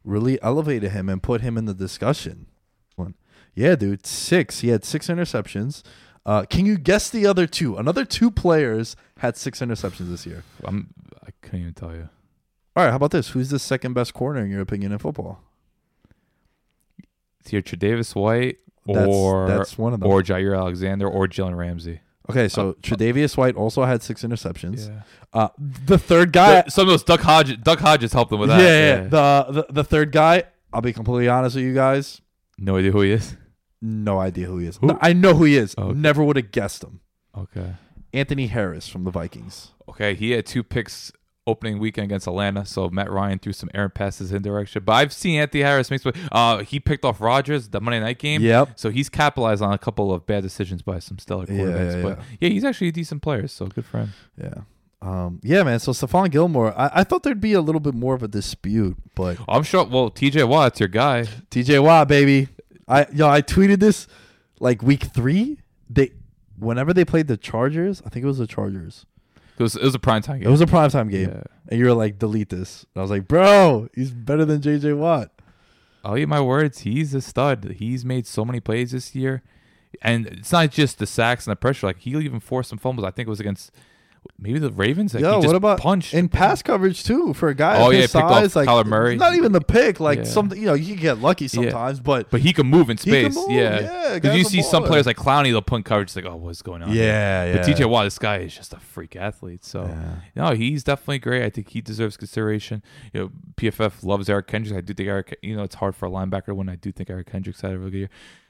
[0.04, 2.48] really elevated him and put him in the discussion.
[2.96, 3.16] One.
[3.56, 4.60] Yeah, dude, six.
[4.60, 5.84] He had six interceptions.
[6.26, 7.78] Uh, can you guess the other two?
[7.78, 10.44] Another two players had six interceptions this year.
[10.66, 10.94] I'm
[11.26, 12.10] I couldn't even tell you.
[12.76, 13.30] All right, how about this?
[13.30, 15.42] Who's the second best corner in your opinion in football?
[17.40, 20.10] It's either Tre'Davious White That's- or that's one of them.
[20.10, 22.02] or Jaire Alexander or Jalen Ramsey.
[22.30, 24.90] Okay, so Tre'Davious White also had six interceptions.
[24.90, 25.02] Yeah.
[25.34, 28.58] Uh, the third guy, Some of those Duck Hodges, Duck Hodges helped them with yeah,
[28.58, 29.04] that.
[29.04, 30.44] yeah, The, the the third guy.
[30.74, 32.22] I'll be completely honest with you guys.
[32.58, 33.36] no idea who he is.
[33.82, 34.78] No idea who he is.
[34.78, 34.88] Who?
[34.88, 35.74] No, I know who he is.
[35.78, 35.98] Oh, okay.
[36.00, 37.00] Never would have guessed him.
[37.38, 37.76] Okay.
[38.14, 39.72] Anthony Harris from the Vikings.
[39.88, 41.12] Okay, he had two picks
[41.48, 44.84] opening weekend against Atlanta, so Matt Ryan threw some errant passes in direction.
[44.86, 46.02] But I've seen Anthony Harris make.
[46.32, 48.42] Uh, he picked off Rodgers the Monday night game.
[48.44, 48.72] Yep.
[48.76, 51.96] So he's capitalized on a couple of bad decisions by some stellar Yeah, quarterbacks.
[51.96, 52.24] yeah, but yeah.
[52.42, 54.14] yeah, he's actually a decent player, so good for him.
[54.40, 54.54] Yeah.
[55.02, 55.80] Um, yeah, man.
[55.80, 58.98] So Stephon Gilmore, I, I thought there'd be a little bit more of a dispute,
[59.16, 59.86] but I'm sure.
[59.86, 61.24] Well, TJ Watt's your guy.
[61.52, 62.50] TJ Watt, baby.
[62.88, 64.08] I yo, I tweeted this
[64.60, 65.60] like week three.
[65.90, 66.12] They
[66.58, 69.06] whenever they played the Chargers, I think it was the Chargers.
[69.58, 70.48] It was, it was a prime time game.
[70.48, 71.30] It was a primetime game.
[71.30, 71.44] Yeah.
[71.70, 72.86] And you were like, delete this.
[72.94, 75.32] And I was like, bro, he's better than JJ Watt.
[76.04, 76.80] Oh, I'll eat my words.
[76.80, 77.76] He's a stud.
[77.80, 79.44] He's made so many plays this year,
[80.02, 81.88] and it's not just the sacks and the pressure.
[81.88, 83.06] Like he'll even force some fumbles.
[83.06, 83.72] I think it was against
[84.40, 85.14] maybe the Ravens.
[85.14, 87.94] Like, he Yo, what about punched in pass coverage too for a guy Oh, of
[87.94, 88.56] yeah, his picked off size?
[88.56, 89.16] Like Kyler Murray.
[89.18, 90.00] Not even the pick.
[90.00, 90.24] Like Yeah.
[90.26, 93.36] something, you know, you can get lucky sometimes, but But he can move in space.
[93.36, 93.80] move, yeah.
[93.80, 96.10] yeah, Because you see some players like Clowney, they'll in coverage.
[96.10, 96.90] It's like, oh, what's going on?
[96.90, 97.04] here?
[97.04, 99.64] yeah, But TJ Watt, this guy is just a freak athlete.
[99.66, 100.16] So, Yeah.
[100.36, 101.44] no, he's definitely great.
[101.44, 102.84] I think he deserves consideration.
[103.14, 104.78] You know, PFF loves Eric Kendricks.
[104.78, 107.10] I do think Eric, you know, it's hard for a linebacker when I do think
[107.10, 108.10] Eric Kendricks had a really good year.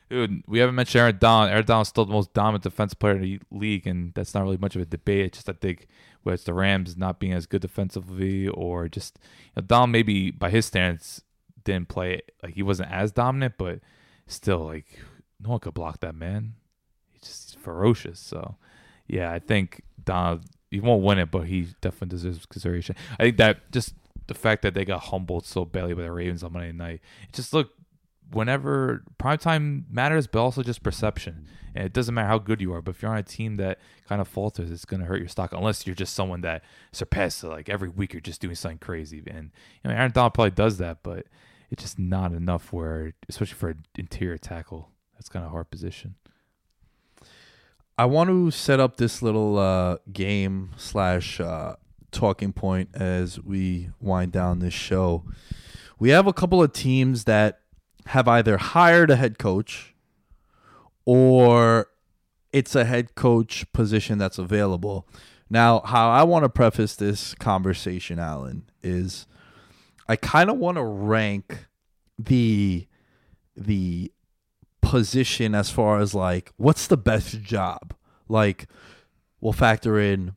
[0.09, 1.51] Dude, we haven't mentioned Aaron Donald.
[1.51, 4.57] Aaron Donald's still the most dominant defensive player in the league, and that's not really
[4.57, 5.25] much of a debate.
[5.25, 5.87] It's just I think
[6.23, 9.19] whether it's the Rams not being as good defensively or just
[9.55, 11.23] you know, Donald maybe by his standards
[11.63, 13.79] didn't play like he wasn't as dominant, but
[14.27, 14.99] still like
[15.41, 16.53] no one could block that man.
[17.11, 18.19] He's just ferocious.
[18.19, 18.55] So
[19.07, 22.95] yeah, I think Donald he won't win it, but he definitely deserves consideration.
[23.19, 23.93] I think that just
[24.27, 27.33] the fact that they got humbled so badly by the Ravens on Monday night, it
[27.33, 27.71] just look
[28.31, 31.47] whenever prime time matters, but also just perception.
[31.75, 33.79] And it doesn't matter how good you are, but if you're on a team that
[34.07, 37.43] kind of falters, it's going to hurt your stock unless you're just someone that surpasses
[37.43, 39.21] like every week you're just doing something crazy.
[39.27, 39.51] And
[39.83, 41.27] you know, Aaron Donald probably does that, but
[41.69, 46.15] it's just not enough where, especially for an interior tackle, that's kind of hard position.
[47.97, 51.75] I want to set up this little uh, game slash uh,
[52.11, 55.23] talking point as we wind down this show.
[55.99, 57.61] We have a couple of teams that
[58.07, 59.93] have either hired a head coach
[61.05, 61.87] or
[62.51, 65.07] it's a head coach position that's available.
[65.49, 69.27] Now, how I want to preface this conversation, Alan, is
[70.07, 71.67] I kind of want to rank
[72.17, 72.87] the
[73.55, 74.11] the
[74.81, 77.93] position as far as like what's the best job.
[78.29, 78.67] Like
[79.41, 80.35] we'll factor in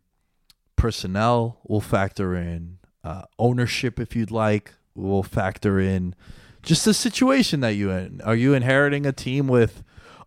[0.77, 6.15] personnel, we'll factor in uh, ownership if you'd like, we'll factor in
[6.63, 8.21] just the situation that you in.
[8.23, 9.83] Are you inheriting a team with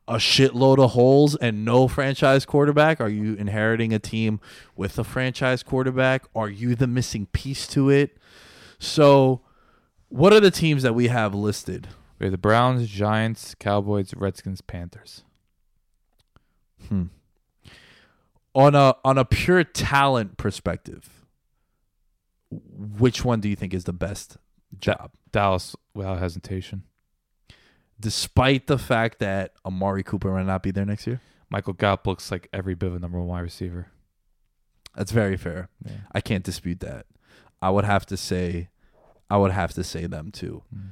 [0.08, 3.00] a shitload of holes and no franchise quarterback?
[3.00, 4.40] Are you inheriting a team
[4.76, 6.26] with a franchise quarterback?
[6.36, 8.18] Are you the missing piece to it?
[8.80, 9.42] So,
[10.10, 11.88] what are the teams that we have listed?
[12.20, 15.24] We have the Browns, Giants, Cowboys, Redskins, Panthers.
[16.90, 17.06] Hmm.
[18.56, 21.26] On a on a pure talent perspective,
[22.52, 24.38] which one do you think is the best
[24.78, 25.12] job?
[25.34, 26.84] Dallas without hesitation.
[28.00, 31.20] Despite the fact that Amari Cooper might not be there next year?
[31.50, 33.88] Michael Gallup looks like every bit of a number one wide receiver.
[34.96, 35.70] That's very fair.
[35.86, 35.98] Yeah.
[36.12, 37.06] I can't dispute that.
[37.62, 38.70] I would have to say
[39.30, 40.64] I would have to say them too.
[40.74, 40.92] Mm.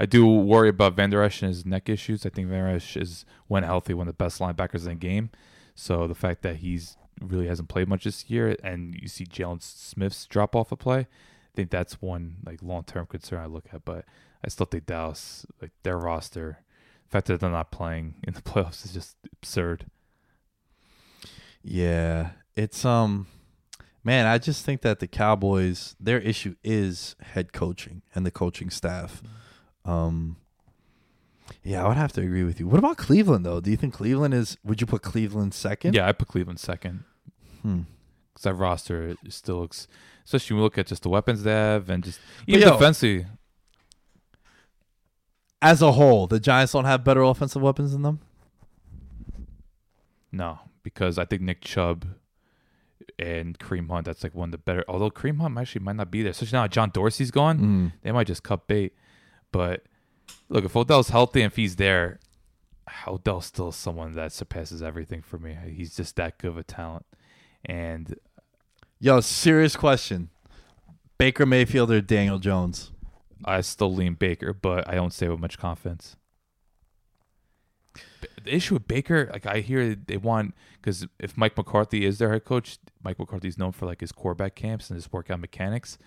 [0.00, 2.24] I do worry about Vander Esch and his neck issues.
[2.24, 5.30] I think Vander Esch is, when healthy, one of the best linebackers in the game.
[5.74, 9.62] So the fact that he's really hasn't played much this year, and you see Jaylon
[9.62, 11.06] Smith's drop off a play,
[11.58, 13.84] think that's one like long term concern I look at.
[13.84, 14.04] But
[14.44, 16.58] I still think Dallas, like their roster,
[17.04, 19.86] the fact that they're not playing in the playoffs is just absurd.
[21.60, 23.26] Yeah, it's um
[24.04, 28.70] man, I just think that the Cowboys their issue is head coaching and the coaching
[28.70, 29.20] staff.
[29.84, 30.36] Um
[31.64, 32.68] yeah, I would have to agree with you.
[32.68, 33.60] What about Cleveland though?
[33.60, 35.96] Do you think Cleveland is would you put Cleveland second?
[35.96, 37.02] Yeah, I put Cleveland second
[37.62, 37.80] Hmm.
[38.38, 39.88] Because that roster it still looks,
[40.24, 43.26] especially when we look at just the weapons they have and just even yo- defensively.
[45.60, 48.20] As a whole, the Giants don't have better offensive weapons than them?
[50.30, 52.06] No, because I think Nick Chubb
[53.18, 54.84] and Kareem Hunt, that's like one of the better.
[54.86, 57.92] Although Kareem Hunt actually might not be there, especially now that John Dorsey's gone, Mm.
[58.02, 58.94] they might just cut bait.
[59.50, 59.82] But
[60.48, 62.20] look, if Odell's healthy and if he's there,
[63.06, 65.56] Odell's still someone that surpasses everything for me.
[65.74, 67.04] He's just that good of a talent.
[67.64, 68.14] And
[69.00, 70.30] Yo, serious question.
[71.18, 72.90] Baker Mayfield or Daniel Jones?
[73.44, 76.16] I still lean Baker, but I don't say with much confidence.
[78.44, 82.32] The issue with Baker, like I hear they want because if Mike McCarthy is their
[82.32, 85.98] head coach, Mike McCarthy's known for like his quarterback camps and his workout mechanics.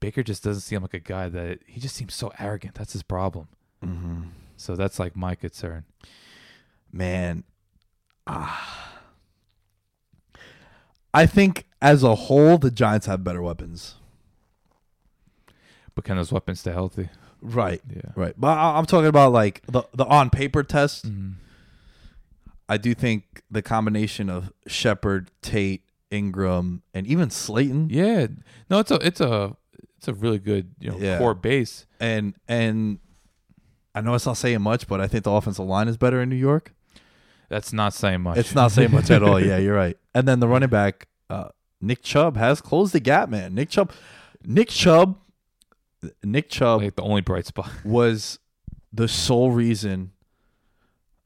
[0.00, 2.74] Baker just doesn't seem like a guy that he just seems so arrogant.
[2.74, 3.48] That's his problem.
[3.84, 4.22] Mm-hmm.
[4.56, 5.84] So that's like my concern.
[6.92, 7.44] Man,
[8.26, 9.00] ah.
[11.14, 13.94] I think as a whole, the Giants have better weapons.
[15.94, 17.08] But can those weapons stay healthy?
[17.40, 18.12] Right, Yeah.
[18.14, 18.34] right.
[18.36, 21.06] But I- I'm talking about like the the on paper test.
[21.06, 21.34] Mhm.
[22.68, 28.26] I do think the combination of Shepard, Tate, Ingram, and even Slayton, Yeah.
[28.68, 29.56] No, it's a it's a
[29.96, 31.18] it's a really good you know Yeah.
[31.18, 31.86] core base.
[32.00, 32.98] and and
[33.94, 36.28] I know it's not saying much, but I think the offensive line is better in
[36.28, 36.74] New York.
[37.48, 38.36] That's not saying much.
[38.38, 39.40] It's not saying much at all.
[39.44, 39.96] Yeah, you're right.
[40.14, 41.48] And then the running back, uh,
[41.80, 43.54] Nick Chubb, has closed the gap, man.
[43.54, 43.92] Nick Chubb,
[44.44, 45.18] Nick Chubb,
[46.24, 47.70] Nick Chubb like the only bright spot.
[47.84, 48.38] was
[48.92, 50.12] the sole reason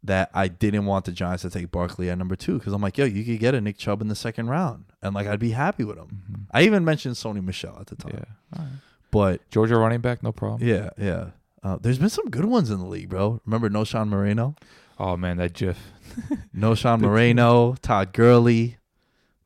[0.03, 2.97] that I didn't want the Giants to take Barkley at number two because I'm like,
[2.97, 5.51] yo, you could get a Nick Chubb in the second round, and like I'd be
[5.51, 6.47] happy with him.
[6.51, 8.59] I even mentioned Sony Michel at the time, Yeah.
[8.59, 8.69] Right.
[9.11, 10.67] but Georgia running back, no problem.
[10.67, 11.27] yeah, yeah.
[11.63, 13.39] Uh, there's been some good ones in the league, bro.
[13.45, 14.57] Remember Knowshon Moreno?
[14.99, 15.79] Oh man, that GIF.
[16.57, 18.79] Knowshon Moreno, Todd Gurley,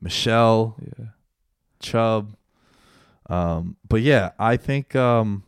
[0.04, 1.06] Michel, Yeah.
[1.80, 2.36] Chubb.
[3.28, 5.42] Um, but yeah, I think um,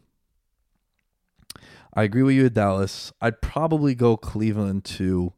[1.95, 3.13] I agree with you Dallas.
[3.21, 5.33] I'd probably go Cleveland too.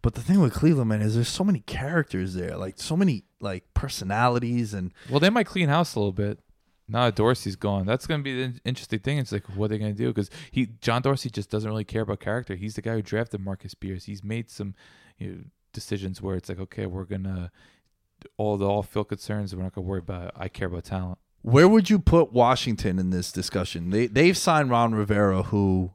[0.00, 3.24] But the thing with Cleveland, man, is there's so many characters there, like so many
[3.40, 6.40] like personalities, and Well, they might clean house a little bit.
[6.88, 9.18] Now that Dorsey's gone, that's going to be the interesting thing.
[9.18, 10.08] It's like, what they're they going to do?
[10.08, 12.56] Because he, John Dorsey, just doesn't really care about character.
[12.56, 14.04] He's the guy who drafted Marcus Spears.
[14.04, 14.74] He's made some
[15.18, 15.38] you know,
[15.72, 17.52] decisions where it's like, okay, we're gonna
[18.36, 19.54] all the all field concerns.
[19.54, 20.28] We're not gonna worry about.
[20.28, 20.34] It.
[20.36, 21.18] I care about talent.
[21.42, 23.90] Where would you put Washington in this discussion?
[23.90, 25.92] They they've signed Ron Rivera, who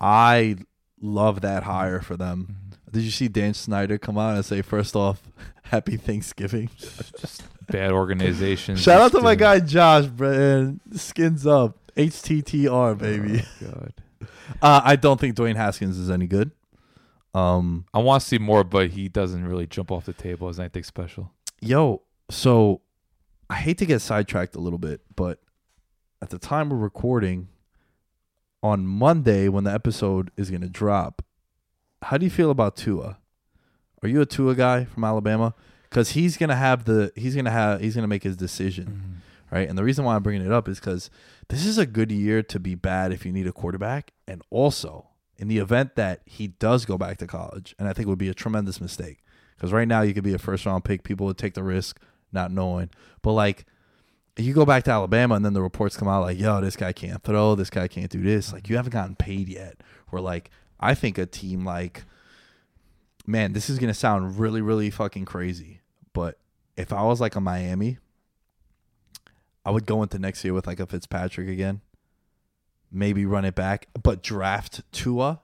[0.00, 0.56] I
[1.00, 2.56] love that hire for them.
[2.90, 5.22] Did you see Dan Snyder come out and say first off,
[5.64, 6.68] Happy Thanksgiving?
[6.76, 8.76] Just bad organization.
[8.76, 10.80] Shout out to my guy Josh, man.
[10.92, 11.78] Skins up.
[11.96, 13.42] HTTR, baby.
[13.62, 13.94] Oh, God.
[14.60, 16.52] Uh, I don't think Dwayne Haskins is any good.
[17.34, 20.60] Um, I want to see more, but he doesn't really jump off the table as
[20.60, 21.32] anything special.
[21.60, 22.80] yo, so
[23.48, 25.38] I hate to get sidetracked a little bit, but
[26.20, 27.48] at the time we're recording
[28.62, 31.22] on Monday when the episode is going to drop,
[32.02, 33.18] how do you feel about Tua?
[34.02, 35.54] Are you a Tua guy from Alabama?
[35.88, 39.20] Because he's gonna have the he's gonna have he's gonna make his decision,
[39.50, 39.68] right?
[39.68, 41.10] And the reason why I'm bringing it up is because
[41.48, 45.08] this is a good year to be bad if you need a quarterback, and also
[45.38, 48.18] in the event that he does go back to college, and I think it would
[48.18, 49.22] be a tremendous mistake
[49.56, 52.00] because right now you could be a first round pick, people would take the risk
[52.32, 52.90] not knowing,
[53.22, 53.66] but like
[54.36, 56.92] you go back to Alabama and then the reports come out like, yo, this guy
[56.92, 58.52] can't throw, this guy can't do this.
[58.52, 59.82] Like you haven't gotten paid yet.
[60.08, 62.04] Where like I think a team like,
[63.26, 65.80] man, this is gonna sound really, really fucking crazy.
[66.12, 66.38] But
[66.76, 67.98] if I was like a Miami,
[69.64, 71.82] I would go into next year with like a Fitzpatrick again.
[72.92, 75.40] Maybe run it back, but draft Tua.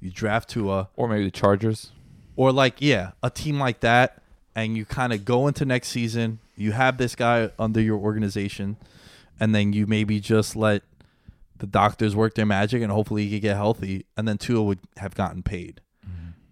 [0.00, 1.92] You draft Tua, Or maybe the Chargers.
[2.36, 4.22] or like yeah, a team like that,
[4.54, 6.38] and you kind of go into next season.
[6.56, 8.76] You have this guy under your organization,
[9.40, 10.82] and then you maybe just let
[11.56, 14.78] the doctors work their magic, and hopefully he could get healthy, and then Tua would
[14.96, 15.80] have gotten paid.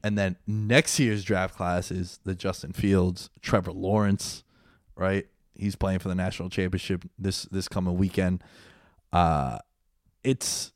[0.05, 4.43] And then next year's draft class is the Justin Fields, Trevor Lawrence,
[4.97, 5.27] right?
[5.55, 8.43] He's playing for the national championship this this coming weekend.
[9.13, 9.59] Uh,
[10.25, 10.73] it's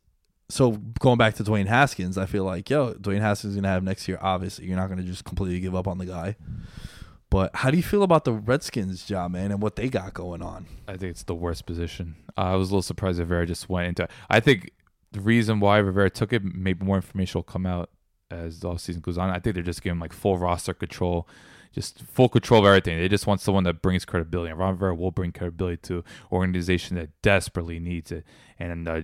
[0.49, 3.83] so going back to Dwayne Haskins, I feel like yo, Dwayne Haskins is gonna have
[3.83, 4.19] next year.
[4.21, 6.37] Obviously, you're not gonna just completely give up on the guy.
[7.29, 10.43] But how do you feel about the Redskins job, man, and what they got going
[10.43, 10.67] on?
[10.87, 12.15] I think it's the worst position.
[12.39, 14.09] Uh, I was a little surprised Rivera just went into.
[14.31, 14.71] I think
[15.13, 17.91] the reason why Rivera took it, maybe more information will come out
[18.31, 19.31] as the offseason goes on.
[19.31, 21.29] I think they're just giving like full roster control,
[21.73, 22.99] just full control of everything.
[22.99, 26.97] They just want someone that brings credibility, and Ron Rivera will bring credibility to organization
[26.97, 28.25] that desperately needs it.
[28.59, 29.03] And uh,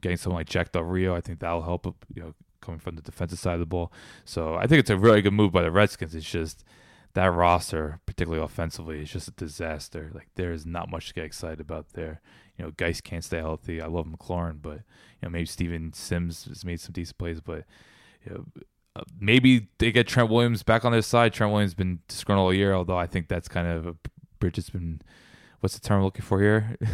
[0.00, 1.86] getting someone like Jack Del Rio, I think that'll help.
[2.14, 3.92] You know, coming from the defensive side of the ball.
[4.24, 6.14] So I think it's a really good move by the Redskins.
[6.14, 6.64] It's just
[7.14, 10.10] that roster, particularly offensively, is just a disaster.
[10.14, 12.20] Like there is not much to get excited about there.
[12.56, 13.80] You know, Guice can't stay healthy.
[13.80, 14.78] I love McLaurin, but
[15.20, 17.64] you know maybe Steven Sims has made some decent plays, but
[18.24, 18.44] you know,
[18.96, 21.32] uh, maybe they get Trent Williams back on their side.
[21.32, 23.94] Trent Williams has been disgruntled all year, although I think that's kind of a
[24.38, 25.00] bridge that's been.
[25.60, 26.76] What's the term I'm looking for here?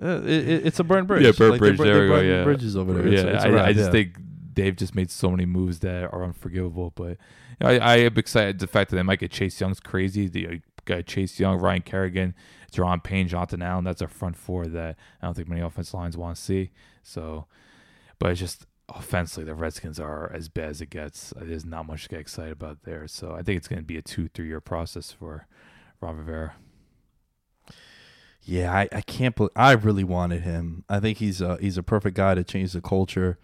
[0.00, 1.24] Uh, it, it- it's a burn bridge.
[1.24, 1.76] Yeah, burn Like, bridge.
[1.76, 2.20] bur- There we go.
[2.20, 3.08] Yeah, bridges over there.
[3.08, 3.90] Yeah, It's- it's a I, I just yeah.
[3.90, 4.16] think
[4.54, 6.92] they've just made so many moves that are unforgivable.
[6.94, 7.16] But
[7.60, 10.28] I, I am excited the fact that they might get Chase Young's crazy.
[10.28, 10.50] The uh,
[10.84, 12.36] guy Chase Young, Ryan Kerrigan,
[12.72, 13.82] Daron Payne, Jonathan Allen.
[13.82, 16.70] That's our front four that I don't think many offense lines want to see.
[17.02, 17.46] So,
[18.20, 21.32] but it's just offensively, the Redskins are as bad as it gets.
[21.32, 23.06] Uh, There's not much to get excited about there.
[23.06, 25.46] So I think it's going to be a two, three year process for
[26.00, 26.54] Ron Rivera.
[28.42, 30.84] Yeah, I, I can't believe I really wanted him.
[30.88, 33.38] I think he's a, he's a perfect guy to change the culture.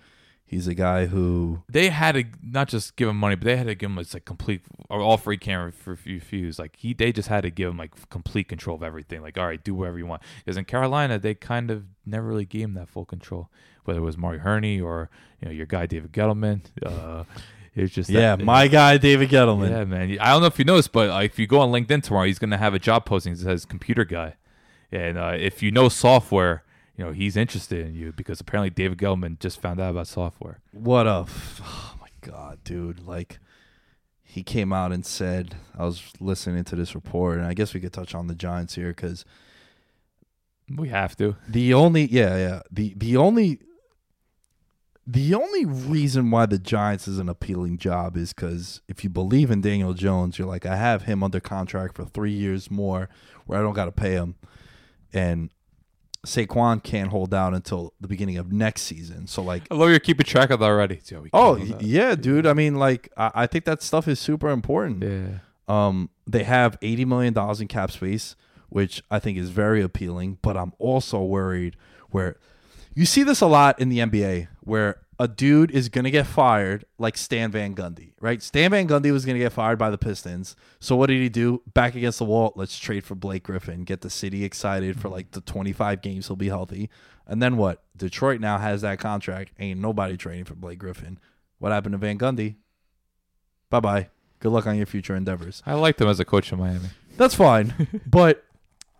[0.47, 3.67] He's a guy who they had to not just give him money, but they had
[3.67, 6.59] to give him it's like complete or all free camera for few refuse.
[6.59, 9.21] Like he, they just had to give him like complete control of everything.
[9.21, 10.23] Like all right, do whatever you want.
[10.45, 13.51] Because in Carolina, they kind of never really gave him that full control.
[13.85, 15.11] Whether it was Marty Hurney or
[15.41, 17.25] you know your guy David Gettleman, uh,
[17.75, 19.71] it's just that- yeah, my guy David Gettleman.
[19.71, 20.17] yeah, man.
[20.21, 22.39] I don't know if you noticed, but like, if you go on LinkedIn tomorrow, he's
[22.39, 24.35] gonna have a job posting that says computer guy,
[24.93, 26.63] and uh, if you know software,
[26.97, 30.61] you know he's interested in you because apparently David Gettleman just found out about software.
[30.73, 33.01] What a f- oh my god, dude!
[33.07, 33.39] Like
[34.23, 37.79] he came out and said, I was listening to this report, and I guess we
[37.81, 39.25] could touch on the Giants here because
[40.69, 41.37] We have to.
[41.49, 43.61] the only yeah yeah the the only
[45.07, 49.51] the only reason why the Giants is an appealing job is because if you believe
[49.51, 53.09] in Daniel Jones, you're like, I have him under contract for three years more,
[53.47, 54.37] where I don't got to pay him,
[55.13, 55.51] and
[56.27, 59.27] Saquon can't hold out until the beginning of next season.
[59.27, 61.01] So like, I love you're keeping track of that already.
[61.11, 61.83] Yeah, oh can't y- do that.
[61.83, 62.47] yeah, dude.
[62.47, 65.03] I mean, like, I, I think that stuff is super important.
[65.03, 65.39] yeah.
[65.67, 68.37] Um, they have eighty million dollars in cap space,
[68.71, 70.39] which I think is very appealing.
[70.43, 71.77] But I'm also worried
[72.11, 72.37] where
[72.95, 76.85] you see this a lot in the NBA, where a dude is gonna get fired,
[76.99, 78.43] like Stan Van Gundy, right?
[78.43, 80.57] Stan Van Gundy was gonna get fired by the Pistons.
[80.81, 81.63] So what did he do?
[81.73, 82.53] Back against the wall.
[82.57, 83.85] Let's trade for Blake Griffin.
[83.85, 85.15] Get the city excited for mm-hmm.
[85.15, 86.91] like the 25 games he'll be healthy.
[87.27, 87.83] And then what?
[87.97, 89.53] Detroit now has that contract.
[89.59, 91.19] Ain't nobody trading for Blake Griffin.
[91.59, 92.57] What happened to Van Gundy?
[93.71, 94.09] Bye bye.
[94.41, 95.63] Good luck on your future endeavors.
[95.65, 96.91] I liked him as a coach in Miami.
[97.17, 98.01] That's fine.
[98.07, 98.44] but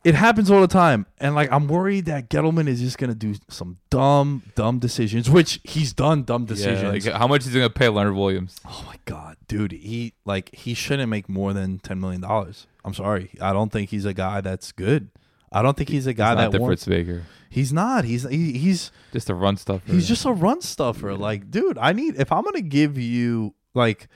[0.05, 1.07] it happens all the time.
[1.19, 5.61] And like I'm worried that Gettleman is just gonna do some dumb, dumb decisions, which
[5.65, 7.05] he's done dumb decisions.
[7.05, 8.57] Yeah, like how much is he gonna pay Leonard Williams?
[8.67, 9.73] oh my god, dude.
[9.73, 12.67] He like he shouldn't make more than ten million dollars.
[12.85, 13.31] I'm sorry.
[13.41, 15.11] I don't think he's a guy that's good.
[15.51, 17.23] I don't think he's a guy He's not that the wants, Fritz Baker.
[17.49, 18.05] He's not.
[18.05, 19.83] He's he, he's Just a run stuff.
[19.87, 21.15] He's just a run stuffer.
[21.15, 24.09] Like, dude, I need if I'm gonna give you like,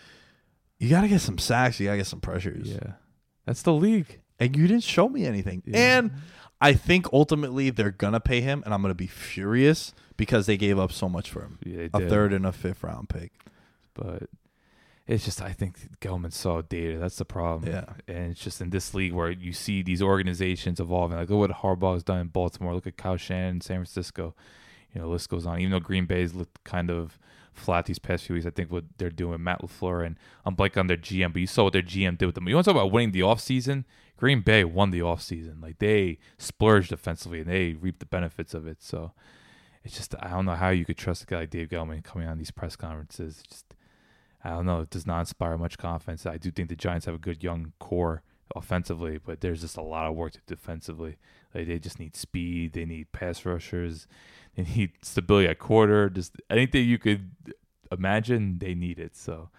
[0.78, 1.78] you gotta get some sacks.
[1.78, 2.68] You gotta get some pressures.
[2.68, 2.94] yeah.
[3.46, 4.20] That's the league.
[4.40, 5.62] And you didn't show me anything.
[5.66, 5.98] Yeah.
[5.98, 6.10] And
[6.60, 10.78] I think ultimately they're gonna pay him, and I'm gonna be furious because they gave
[10.78, 11.58] up so much for him.
[11.64, 12.08] Yeah, a did.
[12.08, 13.32] third and a fifth round pick.
[13.94, 14.28] but
[15.06, 16.98] it's just I think Gettleman's saw data.
[16.98, 17.72] That's the problem.
[17.72, 17.84] Yeah.
[18.06, 21.16] and it's just in this league where you see these organizations evolving.
[21.16, 22.74] Like look what Harbaugh's done in Baltimore.
[22.74, 24.34] Look at Kyle Shanahan in San Francisco.
[24.92, 25.60] You know, the list goes on.
[25.60, 27.18] Even though Green Bay's looked kind of
[27.54, 30.56] flat these past few weeks, I think what they're doing, Matt Lafleur, and um, I'm
[30.56, 32.48] blanking on their GM, but you saw what their GM did with them.
[32.48, 33.84] You want to talk about winning the offseason?
[34.18, 35.62] Green Bay won the offseason.
[35.62, 38.82] Like they splurged defensively and they reaped the benefits of it.
[38.82, 39.12] So
[39.84, 42.28] it's just I don't know how you could trust a guy like Dave Gettleman coming
[42.28, 43.42] on these press conferences.
[43.48, 43.74] Just
[44.44, 44.80] I don't know.
[44.80, 46.26] It does not inspire much confidence.
[46.26, 48.22] I do think the Giants have a good young core
[48.56, 51.16] offensively, but there's just a lot of work to defensively.
[51.54, 52.72] Like they just need speed.
[52.72, 54.08] They need pass rushers.
[54.56, 56.10] They need stability at quarter.
[56.10, 57.30] Just anything you could
[57.92, 59.16] imagine, they need it.
[59.16, 59.50] So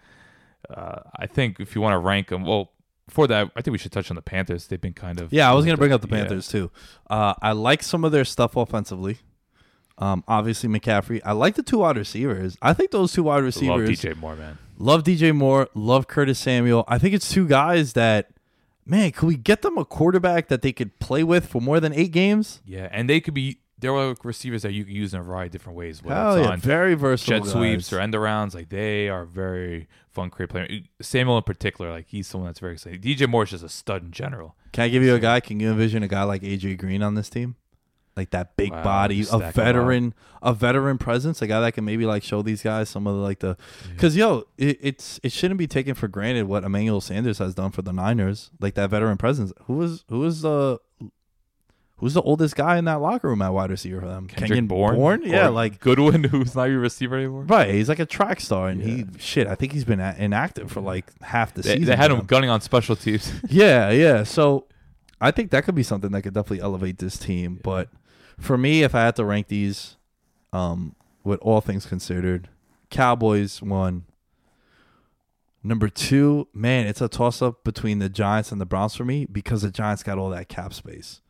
[0.68, 2.72] uh, I think if you want to rank them, well,
[3.10, 4.66] before that, I think we should touch on the Panthers.
[4.68, 6.20] They've been kind of Yeah, I was gonna bring up the Yeah.
[6.22, 6.70] Panthers too.
[7.08, 9.18] Uh, I like some of their stuff offensively.
[9.98, 11.20] Um, obviously McCaffrey.
[11.24, 12.56] I like the two wide receivers.
[12.62, 13.88] I think those two wide receivers.
[13.88, 13.98] Love.
[13.98, 14.56] DJ Moore, man.
[14.78, 15.68] Love DJ Moore.
[15.74, 16.84] Love Curtis Samuel.
[16.88, 18.30] I think it's two guys that,
[18.86, 21.92] man, could we get them a quarterback that they could play with for more than
[21.92, 22.62] eight games?
[22.64, 23.58] Yeah, and they could be.
[23.78, 26.02] There are receivers that you can use in a variety of different ways.
[26.02, 27.40] Whether Hell yeah, on very versatile.
[27.44, 28.54] jet sweeps or end arounds.
[28.54, 30.66] Like they are very fun, great player.
[30.70, 33.00] Uh, Samuel in particular, like he's someone that's very exciting.
[33.00, 34.56] DJ Moore is just a stud in general.
[34.72, 35.40] Can I give you a guy?
[35.40, 37.56] Can you envision a guy like AJ Green on this team?
[38.16, 39.54] Like that big Wow, body, a stack 'em up.
[39.54, 43.14] veteran, a veteran presence, a guy that can maybe like show these guys some of
[43.14, 43.56] the like the,
[43.92, 47.70] because yo, it, it's it shouldn't be taken for granted what Emmanuel Sanders has done
[47.70, 49.52] for the Niners, like that veteran presence.
[49.66, 51.06] Who was who was the uh,
[52.00, 54.26] who's the oldest guy in that locker room at wide receiver for them?
[54.26, 57.44] Kendrick Kenyon Bourne, yeah, Or like Goodwin, who's not your receiver anymore.
[57.44, 58.86] right, he's like a track star, and Yeah.
[58.88, 59.46] he shit.
[59.46, 61.84] I think he's been inactive for like half the They, season.
[61.86, 63.32] they had him gunning on special teams.
[63.48, 64.24] Yeah, yeah.
[64.24, 64.66] So
[65.20, 67.60] I think that could be something that could definitely elevate this team.
[67.62, 67.88] But
[68.38, 69.96] for me, if I had to rank these,
[70.52, 72.48] um, with all things considered,
[72.88, 74.04] Cowboys one.
[75.62, 79.26] Number two, man, it's a toss up between the Giants and the Browns for me
[79.26, 81.20] because the Giants got all that cap space.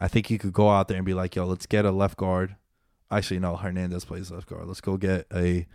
[0.00, 2.16] I think you could go out there and be like, yo, let's get a left
[2.16, 2.56] guard.
[3.10, 4.66] Actually, no, Hernandez plays left guard.
[4.66, 5.66] Let's go get a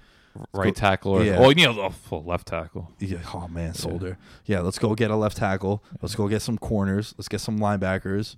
[0.54, 1.38] right tackle or Yeah.
[1.38, 2.92] oh, you need a oh, full left tackle.
[3.00, 4.18] Yeah, oh man, Solder.
[4.46, 5.84] Yeah, let's go get a left tackle.
[6.02, 7.14] Let's go get some corners.
[7.18, 8.36] Let's get some linebackers.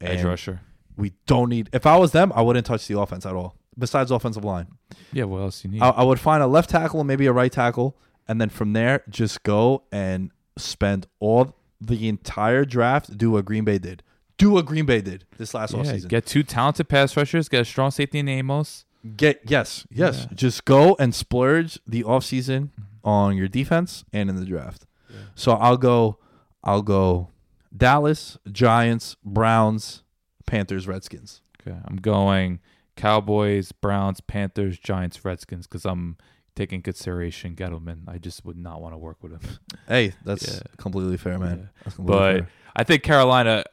[0.00, 0.60] Edge rusher.
[0.96, 1.70] We don't need.
[1.72, 3.56] If I was them, I wouldn't touch the offense at all.
[3.78, 4.66] Besides offensive line,
[5.12, 5.80] Yeah, what else you need?
[5.80, 8.72] I, I would find a left tackle and maybe a right tackle, and then from
[8.72, 13.16] there just go and spend all the entire draft.
[13.16, 14.02] Do what Green Bay did.
[14.40, 16.08] Do what Green Bay did this last yeah, offseason.
[16.08, 17.48] get two talented pass rushers.
[17.50, 18.86] Get a strong safety in Amos.
[19.16, 20.26] Get yes, yes.
[20.30, 20.34] Yeah.
[20.34, 22.70] Just go and splurge the offseason
[23.04, 24.86] on your defense and in the draft.
[25.34, 26.18] So I'll go
[26.64, 27.28] I'll go
[27.76, 30.02] Dallas, Giants, Browns,
[30.46, 31.42] Panthers, Redskins.
[31.60, 32.60] Okay, I'm going
[32.96, 36.16] Cowboys, Browns, Panthers, Giants, Redskins because I'm
[36.56, 38.08] taking consideration Gettleman.
[38.08, 39.40] I just would not want to work with him.
[39.86, 40.60] Hey, that's Yeah.
[40.78, 41.58] completely fair, man.
[41.58, 41.66] Yeah.
[41.84, 42.48] That's completely but fair.
[42.76, 43.64] I think Carolina,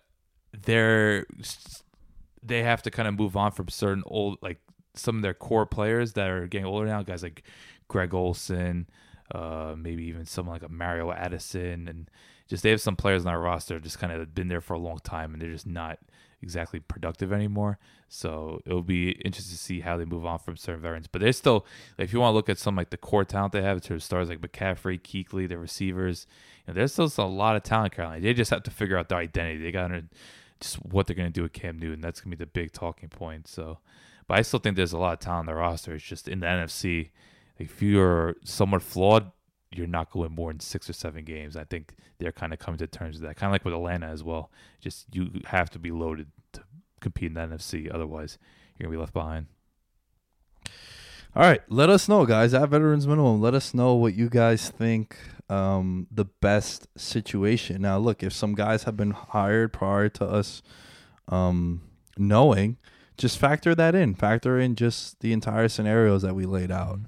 [0.54, 1.26] they're
[2.44, 4.60] they have to kind of move on from certain old like
[4.94, 7.04] some of their core players that are getting older now.
[7.04, 7.44] Guys like
[7.88, 8.88] Greg Olsen,
[9.34, 12.10] uh, maybe even someone like a Mario Addison, and
[12.48, 14.80] just they have some players on our roster just kind of been there for a
[14.80, 16.00] long time, and they're just not
[16.42, 17.80] exactly productive anymore.
[18.10, 21.08] So it'll be interesting to see how they move on from certain veterans.
[21.08, 21.66] But they're still,
[21.98, 24.04] if you want to look at some like the core talent they have, sort of
[24.04, 26.28] stars like McCaffrey, Kuechly, the receivers,
[26.68, 28.22] know, there's still a lot of talent in Carolina.
[28.22, 29.58] They just have to figure out their identity.
[29.64, 30.04] They got to
[30.60, 32.02] just what they're going to do with Cam Newton.
[32.02, 33.48] That's going to be the big talking point.
[33.48, 33.80] So,
[34.28, 35.94] but I still think there's a lot of talent on the roster.
[35.94, 37.10] It's just in the NFC,
[37.58, 39.32] if you're somewhat flawed,
[39.72, 41.58] you're not going more than six or seven games.
[41.58, 43.36] I think they're kind of coming to terms with that.
[43.36, 44.52] Kind of like with Atlanta as well.
[44.80, 46.64] Just you have to be loaded to
[47.02, 47.94] compete in the NFC.
[47.94, 48.38] Otherwise,
[48.78, 49.48] you're gonna be left behind.
[51.36, 52.54] All right, let us know, guys.
[52.54, 55.18] At Veterans Minimum, let us know what you guys think
[55.50, 57.82] um, the best situation.
[57.82, 60.62] Now, look, if some guys have been hired prior to us
[61.28, 61.82] um,
[62.18, 62.78] knowing,
[63.18, 64.14] just factor that in.
[64.16, 67.00] Factor in just the entire scenarios that we laid out.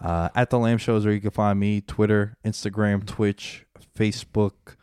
[0.00, 3.64] Uh, at the Lamb Shows, where you can find me, Twitter, Instagram, Twitch,
[3.96, 4.76] Facebook,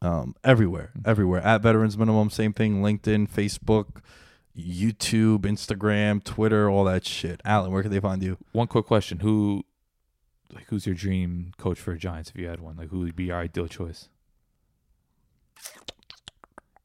[0.00, 2.30] um, everywhere, everywhere at Veterans Minimum.
[2.30, 2.82] Same thing.
[2.82, 4.00] LinkedIn, Facebook,
[4.56, 7.40] YouTube, Instagram, Twitter, all that shit.
[7.44, 8.38] Alan, where can they find you?
[8.52, 9.64] One quick question: Who,
[10.52, 12.76] like, who's your dream coach for Giants if you had one?
[12.76, 14.08] Like, who would be your ideal choice?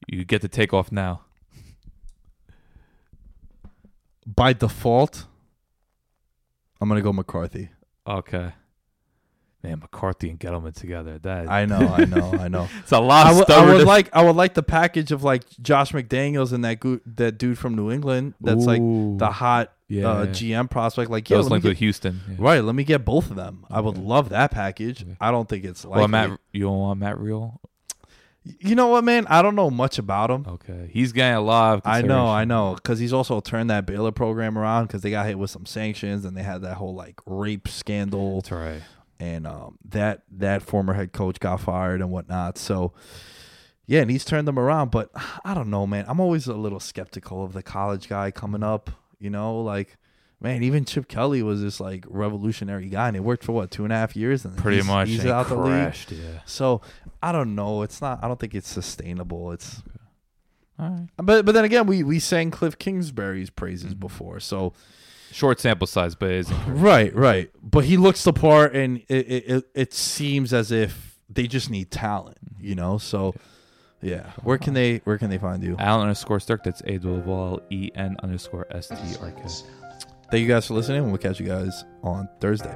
[0.06, 1.22] You get to take off now.
[4.26, 5.26] By default,
[6.80, 7.70] I'm gonna go McCarthy.
[8.06, 8.52] Okay.
[9.62, 11.18] Man, McCarthy and Gettleman together.
[11.18, 12.68] That I know, I know, I know.
[12.80, 13.50] it's a lot I stuff.
[13.50, 17.00] I would like I would like the package of like Josh McDaniels and that goo
[17.06, 18.34] that dude from New England.
[18.42, 20.08] That's like the hot Yeah.
[20.08, 21.10] uh, GM prospect.
[21.10, 22.20] Like, yeah, Those linked with Houston.
[22.28, 22.36] Yeah.
[22.38, 22.62] right.
[22.64, 23.64] Let me get both of them.
[23.70, 25.04] I would love that package.
[25.20, 27.60] I don't think it's like Well, Matt, you don't want Matt Rhule?
[28.58, 29.26] You know what, man?
[29.28, 30.44] I don't know much about him.
[30.46, 31.82] Okay, he's getting a lot of.
[31.86, 35.24] I know, I know, because he's also turned that Baylor program around because they got
[35.24, 38.82] hit with some sanctions and they had that whole like rape scandal That's right.
[39.18, 42.58] and um, that that former head coach got fired and whatnot.
[42.58, 42.92] So
[43.86, 44.90] yeah, and he's turned them around.
[44.90, 45.10] But
[45.42, 46.04] I don't know, man.
[46.06, 48.90] I'm always a little skeptical of the college guy coming up.
[49.24, 49.96] You know, like
[50.40, 53.84] man, even Chip Kelly was this like revolutionary guy, and he worked for what two
[53.84, 55.08] and a half years, and Pretty he's, much.
[55.08, 55.94] he's out the league.
[56.10, 56.40] Yeah.
[56.44, 56.82] So
[57.22, 57.82] I don't know.
[57.82, 58.22] It's not.
[58.22, 59.52] I don't think it's sustainable.
[59.52, 59.82] It's
[60.78, 61.08] All right.
[61.16, 64.00] but but then again, we we sang Kliff Kingsbury's praises Mm-hmm.
[64.00, 64.72] before, so
[65.32, 67.50] Short sample size, but it's right, right.
[67.62, 71.70] But he looks the part, and it it, it, it seems as if they just
[71.70, 72.98] need talent, you know.
[72.98, 73.40] So yeah,
[74.42, 75.76] where can they where can they find you?
[75.78, 76.62] Alan underscore Stirk.
[76.64, 79.42] That's A double L E N underscore S T R K.
[80.30, 81.02] Thank you guys for listening.
[81.02, 82.74] and We'll catch you guys on Thursday.